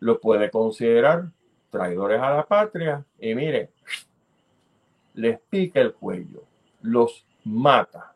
[0.00, 1.30] lo puede considerar
[1.70, 3.70] traidores a la patria y mire,
[5.14, 6.44] les pica el cuello,
[6.82, 8.14] los mata.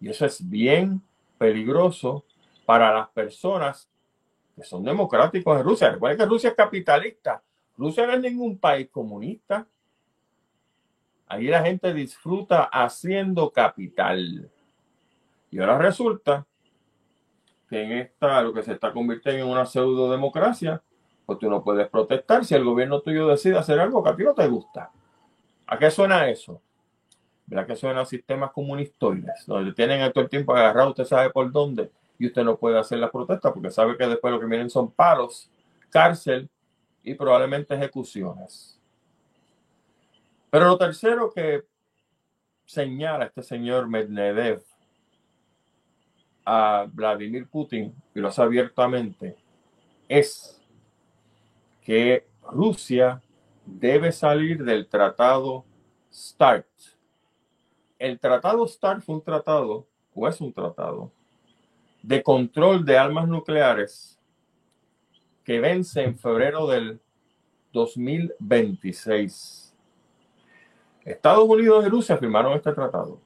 [0.00, 1.02] Y eso es bien
[1.38, 2.24] peligroso
[2.64, 3.88] para las personas
[4.56, 5.90] que son democráticos en Rusia.
[5.90, 7.42] Recuerden que Rusia es capitalista.
[7.76, 9.66] Rusia no es ningún país comunista.
[11.28, 14.50] Ahí la gente disfruta haciendo capital.
[15.50, 16.46] Y ahora resulta
[17.68, 20.82] que en esta, lo que se está convirtiendo en una pseudo democracia,
[21.26, 24.22] pues tú no puedes protestar si el gobierno tuyo decide hacer algo que a ti
[24.22, 24.90] no te gusta.
[25.66, 26.62] ¿A qué suena eso?
[27.46, 29.44] ¿Verdad que suena a sistemas comunistoides?
[29.46, 32.98] Donde tienen todo el tiempo agarrado, usted sabe por dónde, y usted no puede hacer
[32.98, 35.50] la protesta porque sabe que después lo que vienen son palos,
[35.90, 36.48] cárcel
[37.02, 38.80] y probablemente ejecuciones.
[40.50, 41.64] Pero lo tercero que
[42.64, 44.62] señala este señor Medvedev
[46.44, 49.36] a Vladimir Putin, y lo hace abiertamente,
[50.08, 50.62] es
[51.82, 53.20] que Rusia
[53.64, 55.64] debe salir del tratado
[56.12, 56.66] START.
[57.98, 61.10] El tratado START fue un tratado, o es un tratado,
[62.06, 64.16] de control de armas nucleares
[65.42, 67.00] que vence en febrero del
[67.72, 69.74] 2026.
[71.04, 73.20] Estados Unidos y Rusia firmaron este tratado.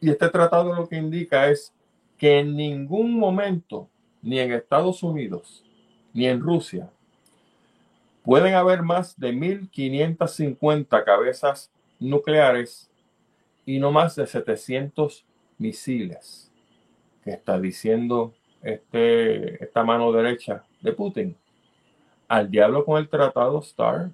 [0.00, 1.74] Y este tratado lo que indica es
[2.16, 3.88] que en ningún momento,
[4.22, 5.64] ni en Estados Unidos,
[6.12, 6.92] ni en Rusia,
[8.22, 12.88] pueden haber más de 1.550 cabezas nucleares
[13.66, 15.24] y no más de 700
[15.58, 16.52] misiles,
[17.24, 21.36] que está diciendo este, esta mano derecha de Putin.
[22.28, 24.10] Al diablo con el tratado STAR,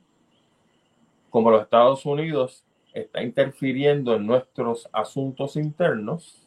[1.28, 6.46] como los Estados Unidos está interfiriendo en nuestros asuntos internos,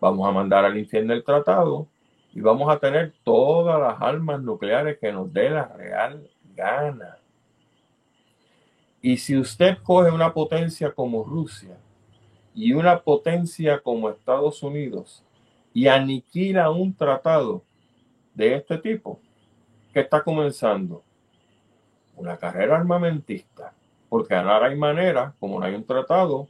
[0.00, 1.86] vamos a mandar al infierno el tratado
[2.34, 7.18] y vamos a tener todas las armas nucleares que nos dé la real gana.
[9.00, 11.76] Y si usted coge una potencia como Rusia
[12.54, 15.24] y una potencia como Estados Unidos
[15.74, 17.62] y aniquila un tratado
[18.34, 19.20] de este tipo,
[19.92, 21.02] que está comenzando?
[22.16, 23.72] Una carrera armamentista.
[24.08, 26.48] Porque ahora hay manera, como no hay un tratado,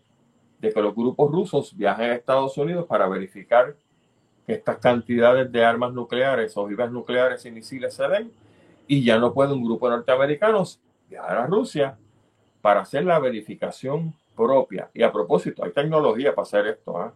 [0.58, 3.74] de que los grupos rusos viajen a Estados Unidos para verificar
[4.46, 8.32] que estas cantidades de armas nucleares, ojivas nucleares y misiles se den,
[8.86, 11.96] y ya no puede un grupo de norteamericanos viajar a Rusia
[12.60, 14.90] para hacer la verificación propia.
[14.94, 17.12] Y a propósito, hay tecnología para hacer esto, ¿ah?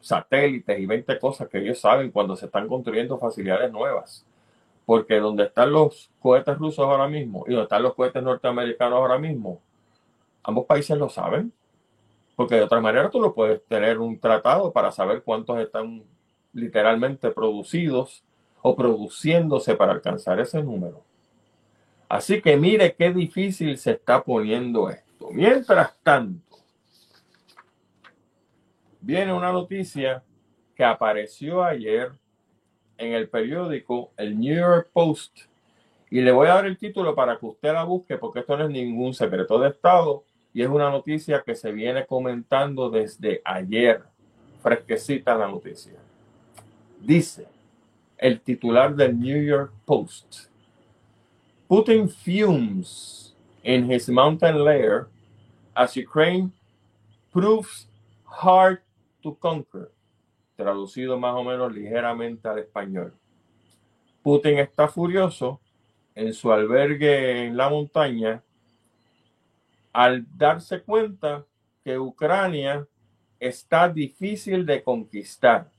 [0.00, 4.24] Satélites y 20 cosas que ellos saben cuando se están construyendo facilidades nuevas.
[4.86, 9.18] Porque donde están los cohetes rusos ahora mismo y donde están los cohetes norteamericanos ahora
[9.18, 9.60] mismo,
[10.42, 11.52] ambos países lo saben.
[12.36, 16.04] Porque de otra manera tú no puedes tener un tratado para saber cuántos están
[16.52, 18.22] literalmente producidos
[18.62, 21.02] o produciéndose para alcanzar ese número.
[22.08, 25.28] Así que mire qué difícil se está poniendo esto.
[25.30, 26.47] Mientras tanto,
[29.00, 30.22] viene una noticia
[30.74, 32.12] que apareció ayer
[32.96, 35.40] en el periódico, el New York Post,
[36.10, 38.64] y le voy a dar el título para que usted la busque, porque esto no
[38.64, 40.24] es ningún secreto de Estado
[40.54, 44.02] y es una noticia que se viene comentando desde ayer
[44.62, 45.94] fresquecita la noticia.
[47.00, 47.46] Dice
[48.16, 50.48] el titular del New York Post.
[51.68, 55.08] Putin fumes in his mountain lair
[55.74, 56.50] as Ukraine
[57.30, 57.86] proves
[58.24, 58.80] hard
[59.20, 59.90] to conquer.
[60.56, 63.14] Traducido más o menos ligeramente al español.
[64.22, 65.60] Putin está furioso
[66.14, 68.42] en su albergue en la montaña
[69.92, 71.44] al darse cuenta
[71.84, 72.86] que Ucrania
[73.38, 75.70] está difícil de conquistar.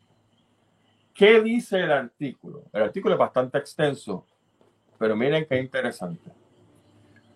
[1.13, 2.63] ¿Qué dice el artículo?
[2.71, 4.25] El artículo es bastante extenso,
[4.97, 6.31] pero miren qué interesante.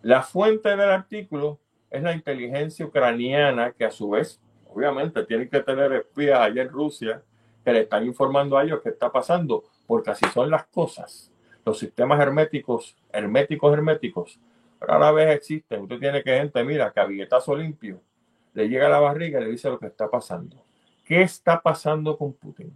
[0.02, 4.42] La fuente del artículo es la inteligencia ucraniana que a su vez,
[4.74, 7.22] obviamente, tiene que tener espías allá en Rusia
[7.64, 11.32] que le están informando a ellos qué está pasando, porque así son las cosas.
[11.66, 14.40] Los sistemas herméticos, herméticos, herméticos,
[14.80, 15.84] rara vez existen.
[15.84, 18.02] Usted tiene que gente, mira, que a billetazo limpio
[18.54, 20.64] le llega a la barriga y le dice lo que está pasando.
[21.06, 22.74] ¿Qué está pasando con Putin?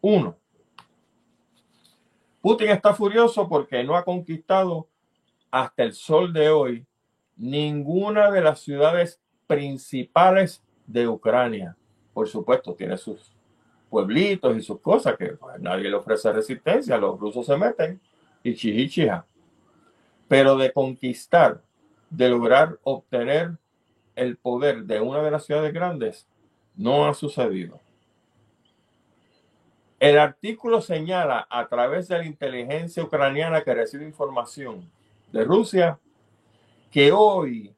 [0.00, 0.36] Uno,
[2.40, 4.88] Putin está furioso porque no ha conquistado
[5.50, 6.86] hasta el sol de hoy
[7.36, 10.62] ninguna de las ciudades principales
[10.92, 11.76] de Ucrania.
[12.12, 13.32] Por supuesto, tiene sus
[13.88, 18.00] pueblitos y sus cosas que pues, nadie le ofrece resistencia, los rusos se meten
[18.42, 19.26] y chihichija.
[20.28, 21.62] Pero de conquistar,
[22.08, 23.56] de lograr obtener
[24.14, 26.26] el poder de una de las ciudades grandes,
[26.76, 27.80] no ha sucedido.
[29.98, 34.90] El artículo señala a través de la inteligencia ucraniana que recibe información
[35.30, 35.98] de Rusia
[36.90, 37.74] que hoy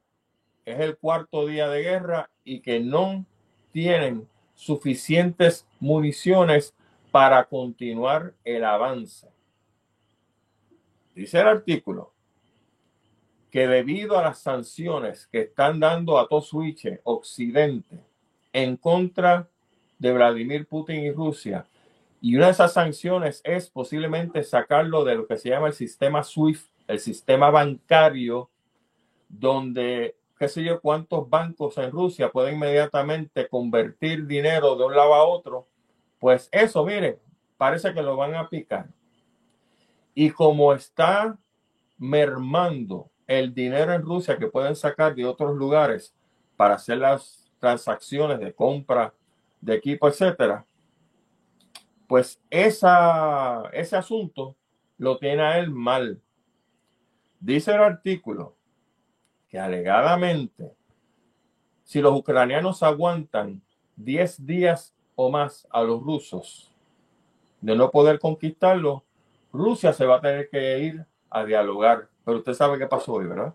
[0.65, 3.25] es el cuarto día de guerra y que no
[3.71, 6.73] tienen suficientes municiones
[7.11, 9.27] para continuar el avance.
[11.15, 12.11] Dice el artículo
[13.51, 17.99] que debido a las sanciones que están dando a todo switch Occidente
[18.51, 19.47] en contra
[19.99, 21.67] de Vladimir Putin y Rusia,
[22.19, 26.23] y una de esas sanciones es posiblemente sacarlo de lo que se llama el sistema
[26.23, 28.49] SWIFT, el sistema bancario,
[29.29, 35.13] donde qué sé yo cuántos bancos en Rusia pueden inmediatamente convertir dinero de un lado
[35.13, 35.69] a otro.
[36.19, 37.17] Pues eso, miren,
[37.57, 38.89] parece que lo van a picar.
[40.13, 41.39] Y como está
[41.97, 46.13] mermando el dinero en Rusia que pueden sacar de otros lugares
[46.57, 49.13] para hacer las transacciones de compra
[49.61, 50.65] de equipo, etcétera,
[52.05, 54.57] pues esa, ese asunto
[54.97, 56.21] lo tiene a él mal.
[57.39, 58.57] Dice el artículo
[59.53, 60.73] que alegadamente,
[61.83, 63.61] si los ucranianos aguantan
[63.97, 66.73] 10 días o más a los rusos
[67.61, 69.03] de no poder conquistarlo,
[69.51, 72.09] Rusia se va a tener que ir a dialogar.
[72.25, 73.53] Pero usted sabe qué pasó hoy, ¿verdad?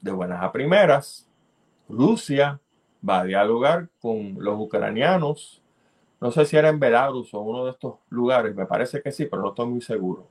[0.00, 1.28] De buenas a primeras,
[1.86, 2.58] Rusia
[3.06, 5.62] va a dialogar con los ucranianos
[6.20, 9.26] no sé si era en Belarus o uno de estos lugares, me parece que sí,
[9.26, 10.26] pero no estoy muy seguro.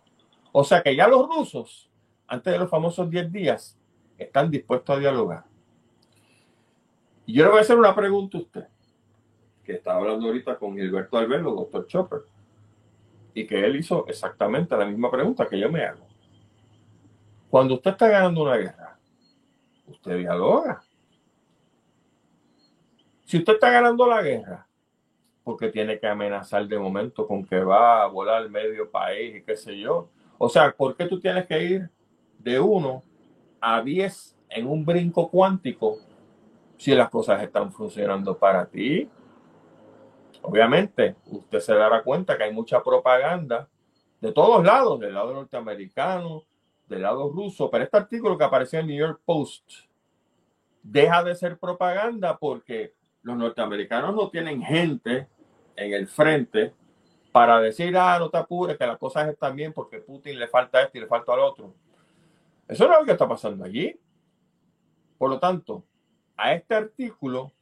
[0.51, 1.89] O sea que ya los rusos,
[2.27, 3.77] antes de los famosos 10 días,
[4.17, 5.43] están dispuestos a dialogar.
[7.25, 8.67] Y yo le voy a hacer una pregunta a usted,
[9.63, 12.21] que estaba hablando ahorita con Gilberto Albelo, doctor Chopper,
[13.33, 16.07] y que él hizo exactamente la misma pregunta que yo me hago.
[17.49, 18.97] Cuando usted está ganando una guerra,
[19.87, 20.81] usted dialoga.
[23.25, 24.67] Si usted está ganando la guerra,
[25.47, 29.55] porque tiene que amenazar de momento con que va a volar medio país y qué
[29.55, 30.09] sé yo.
[30.37, 31.89] O sea, ¿por qué tú tienes que ir
[32.39, 33.03] de 1
[33.75, 35.97] a 10 en un brinco cuántico
[36.77, 39.09] si las cosas están funcionando para ti?
[40.41, 43.67] Obviamente, usted se dará cuenta que hay mucha propaganda
[44.21, 46.43] de todos lados, del lado norteamericano,
[46.87, 49.69] del lado ruso, pero este artículo que apareció en New York Post
[50.81, 55.27] deja de ser propaganda porque los norteamericanos no tienen gente
[55.75, 56.73] en el frente
[57.33, 60.81] para decir, ah, no te apures, que las cosas están bien porque Putin le falta
[60.81, 61.73] esto y le falta al otro.
[62.67, 63.99] Eso no es lo que está pasando allí.
[65.17, 65.85] Por lo tanto,
[66.35, 67.53] a este artículo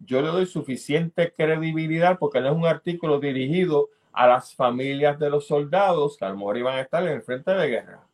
[0.00, 5.30] yo le doy suficiente credibilidad porque no es un artículo dirigido a las familias de
[5.30, 8.06] los soldados que a lo mejor iban a estar en el frente de guerra,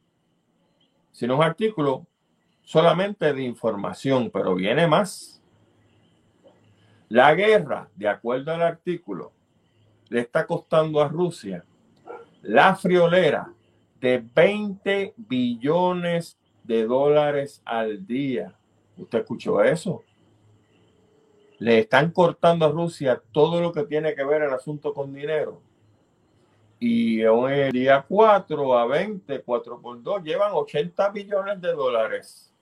[1.10, 2.06] sino un artículo
[2.62, 5.40] solamente de información, pero viene más.
[7.08, 9.32] La guerra, de acuerdo al artículo,
[10.08, 11.64] le está costando a Rusia
[12.42, 13.52] la friolera
[14.02, 18.52] de 20 billones de dólares al día.
[18.96, 20.02] ¿Usted escuchó eso?
[21.60, 25.62] Le están cortando a Rusia todo lo que tiene que ver el asunto con dinero.
[26.80, 32.52] Y en el día 4 a 20, 4 por 2, llevan 80 billones de dólares.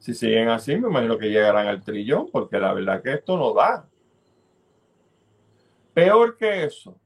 [0.00, 3.54] Si siguen así, me imagino que llegarán al trillón, porque la verdad que esto no
[3.54, 3.88] da.
[5.94, 6.98] Peor que eso,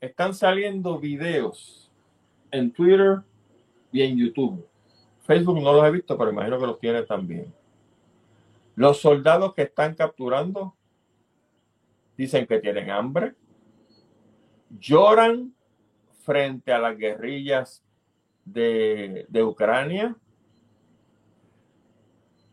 [0.00, 1.89] están saliendo videos
[2.50, 3.20] en Twitter
[3.92, 4.66] y en YouTube.
[5.22, 7.52] Facebook no los he visto, pero imagino que los tiene también.
[8.74, 10.74] Los soldados que están capturando
[12.16, 13.34] dicen que tienen hambre,
[14.78, 15.54] lloran
[16.24, 17.82] frente a las guerrillas
[18.44, 20.16] de, de Ucrania,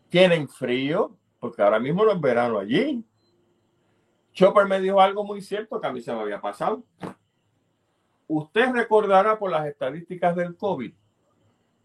[0.09, 3.03] tienen frío, porque ahora mismo no es verano allí.
[4.33, 6.83] Chopper me dijo algo muy cierto que a mí se me había pasado.
[8.27, 10.93] Usted recordará por las estadísticas del COVID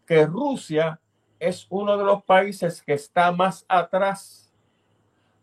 [0.05, 0.99] que Rusia
[1.39, 4.53] es uno de los países que está más atrás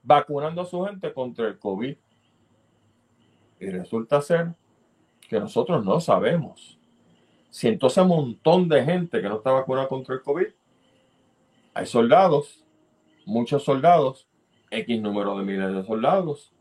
[0.02, 1.96] vacunando a su gente contra el COVID.
[3.60, 4.54] Y resulta ser
[5.28, 6.78] que nosotros no sabemos
[7.50, 10.46] si entonces un montón de gente que no está vacunada contra el COVID,
[11.74, 12.64] hay soldados,
[13.26, 14.28] muchos soldados,
[14.70, 16.52] X número de miles de soldados,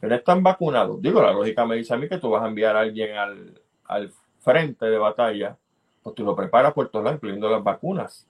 [0.00, 1.00] que no están vacunados.
[1.00, 3.62] Digo, la lógica me dice a mí que tú vas a enviar a alguien al,
[3.84, 5.56] al frente de batalla,
[6.02, 8.26] pues tú lo preparas por todos lados, incluyendo las vacunas.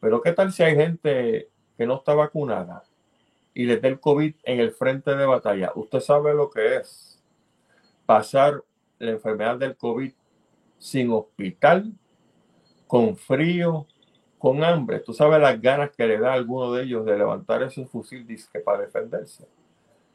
[0.00, 2.84] Pero ¿qué tal si hay gente que no está vacunada
[3.54, 5.72] y le da el COVID en el frente de batalla?
[5.74, 7.22] Usted sabe lo que es
[8.06, 8.62] pasar
[8.98, 10.12] la enfermedad del COVID
[10.78, 11.92] sin hospital,
[12.86, 13.86] con frío,
[14.38, 15.00] con hambre.
[15.00, 18.26] Tú sabes las ganas que le da a alguno de ellos de levantar ese fusil
[18.26, 19.46] disque para defenderse.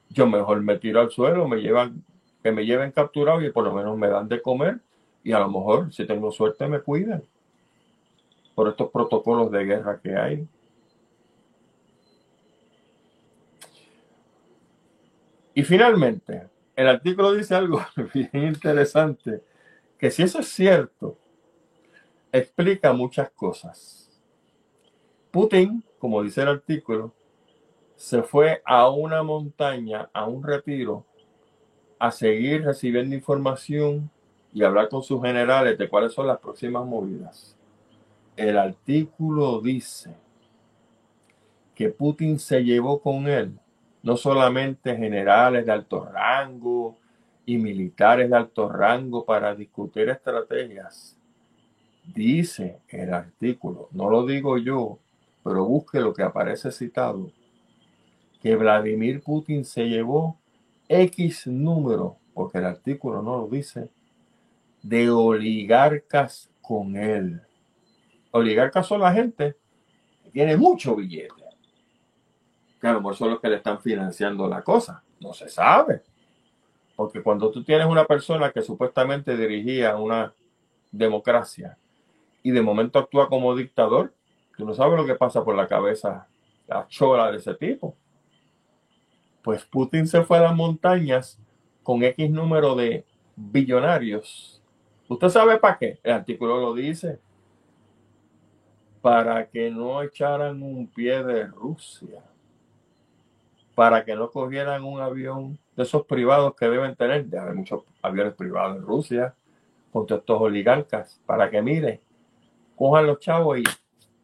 [0.10, 2.04] Yo mejor me tiro al suelo, me llevan,
[2.44, 4.82] que me lleven capturado y por lo menos me dan de comer
[5.24, 7.24] y a lo mejor, si tengo suerte, me cuidan
[8.54, 10.48] por estos protocolos de guerra que hay.
[15.56, 17.82] Y finalmente, el artículo dice algo
[18.14, 19.42] bien interesante,
[19.98, 21.18] que si eso es cierto,
[22.32, 24.22] explica muchas cosas.
[25.32, 27.14] Putin, como dice el artículo,
[27.96, 31.06] se fue a una montaña, a un retiro,
[32.04, 34.10] a seguir recibiendo información
[34.54, 37.56] y hablar con sus generales de cuáles son las próximas movidas.
[38.36, 40.14] El artículo dice
[41.74, 43.58] que Putin se llevó con él
[44.02, 46.98] no solamente generales de alto rango
[47.46, 51.18] y militares de alto rango para discutir estrategias.
[52.14, 55.00] Dice el artículo, no lo digo yo,
[55.42, 57.32] pero busque lo que aparece citado,
[58.42, 60.38] que Vladimir Putin se llevó
[61.02, 63.90] X número, porque el artículo no lo dice,
[64.82, 67.42] de oligarcas con él.
[68.32, 69.56] Oligarcas son la gente
[70.24, 71.34] que tiene mucho billete.
[72.82, 75.02] Lo mejor son los que le están financiando la cosa.
[75.22, 76.04] No se sabe.
[76.96, 80.34] Porque cuando tú tienes una persona que supuestamente dirigía una
[80.92, 81.78] democracia
[82.44, 84.14] y de momento actúa como dictador,
[84.58, 86.28] tú no sabes lo que pasa por la cabeza,
[86.68, 87.96] la chola de ese tipo.
[89.44, 91.40] Pues Putin se fue a las montañas
[91.84, 94.64] con X número de billonarios
[95.08, 96.00] ¿Usted sabe para qué?
[96.02, 97.20] El artículo lo dice.
[99.02, 102.24] Para que no echaran un pie de Rusia.
[103.76, 107.30] Para que no cogieran un avión de esos privados que deben tener.
[107.30, 109.36] Ya hay muchos aviones privados en Rusia.
[109.92, 111.22] Contra estos oligarcas.
[111.26, 112.02] Para que mire,
[112.76, 113.64] cojan los chavos y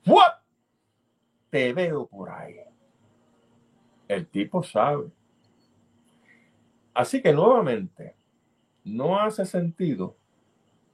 [0.10, 0.40] ¡What!
[1.50, 2.56] te veo por ahí.
[4.10, 5.06] El tipo sabe.
[6.94, 8.16] Así que nuevamente,
[8.84, 10.18] no hace sentido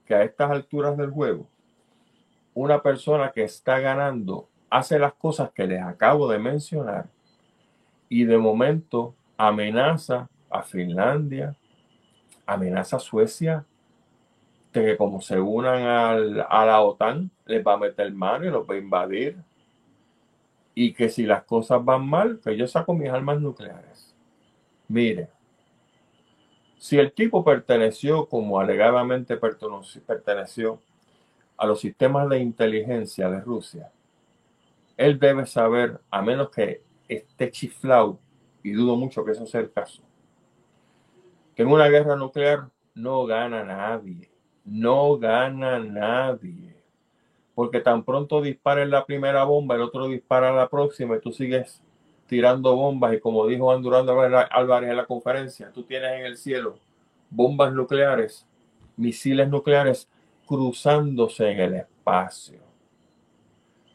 [0.06, 1.48] que a estas alturas del juego,
[2.54, 7.08] una persona que está ganando hace las cosas que les acabo de mencionar
[8.10, 11.56] y de momento amenaza a Finlandia,
[12.46, 13.66] amenaza a Suecia,
[14.74, 15.82] de que como se unan
[16.50, 19.38] a la OTAN, les va a meter mano y los va a invadir.
[20.76, 24.14] Y que si las cosas van mal, que yo saco mis armas nucleares.
[24.88, 25.30] Mire,
[26.78, 30.80] si el tipo perteneció, como alegadamente perteneció,
[31.58, 33.92] a los sistemas de inteligencia de Rusia,
[34.98, 38.20] él debe saber, a menos que esté chiflado,
[38.62, 40.04] y dudo mucho que eso sea el caso,
[41.56, 44.30] que en una guerra nuclear no gana nadie,
[44.64, 46.75] no gana nadie.
[47.56, 51.82] Porque tan pronto disparen la primera bomba, el otro dispara la próxima y tú sigues
[52.28, 56.78] tirando bombas y como dijo Andurando Álvarez en la conferencia, tú tienes en el cielo
[57.30, 58.48] bombas nucleares,
[58.98, 60.10] misiles nucleares
[60.46, 62.60] cruzándose en el espacio.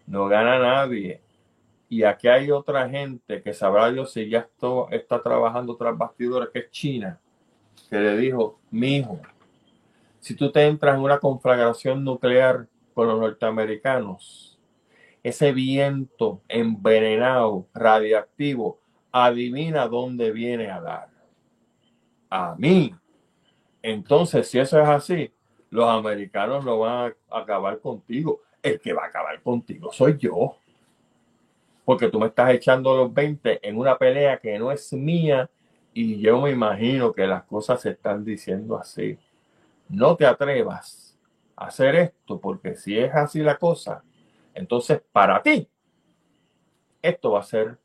[0.07, 1.21] No gana nadie.
[1.89, 4.49] Y aquí hay otra gente que sabrá Dios si ya
[4.91, 7.19] está trabajando tras bastidores, que es China,
[7.89, 9.21] que le dijo, mi hijo,
[10.21, 14.59] si tú te entras en una conflagración nuclear con los norteamericanos,
[15.22, 18.78] ese viento envenenado, radiactivo,
[19.12, 21.09] adivina dónde viene a dar.
[22.32, 22.95] a mí.
[23.82, 25.32] Entonces, si eso es así,
[25.70, 28.41] los americanos no van a acabar contigo.
[28.62, 30.57] El que va a acabar contigo soy yo.
[31.84, 35.51] Porque tú me estás echando los 20 en una pelea que no es mía
[35.93, 39.18] y yo me imagino que las cosas se están diciendo así.
[39.88, 41.10] No te atrevas
[41.61, 44.03] hacer esto porque si es así la cosa,
[44.55, 45.69] entonces para ti
[47.03, 47.79] esto va a ser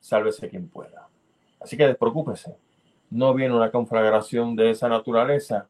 [0.00, 1.08] sálvese quien pueda.
[1.60, 2.56] Así que despreocúpese.
[3.10, 5.68] No viene una conflagración de esa naturaleza,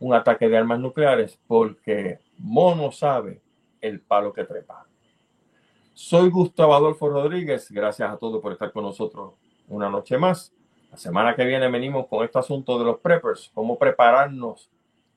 [0.00, 3.42] un ataque de armas nucleares, porque Mono sabe
[3.80, 4.86] el palo que trepa.
[5.92, 7.70] Soy Gustavo Adolfo Rodríguez.
[7.70, 9.34] Gracias a todos por estar con nosotros
[9.68, 10.52] una noche más.
[10.90, 14.70] La semana que viene venimos con este asunto de los preppers, cómo prepararnos,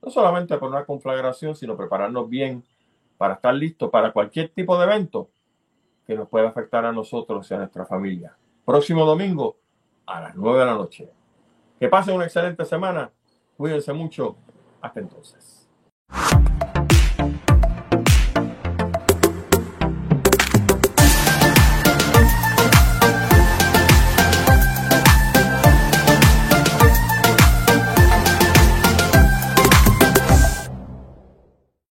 [0.08, 2.64] no solamente para una conflagración, sino prepararnos bien
[3.18, 5.30] para estar listos para cualquier tipo de evento
[6.06, 8.34] que nos pueda afectar a nosotros y a nuestra familia.
[8.64, 9.58] Próximo domingo
[10.06, 11.12] a las 9 de la noche.
[11.78, 13.12] Que pasen una excelente semana.
[13.58, 14.38] Cuídense mucho.
[14.80, 15.68] Hasta entonces.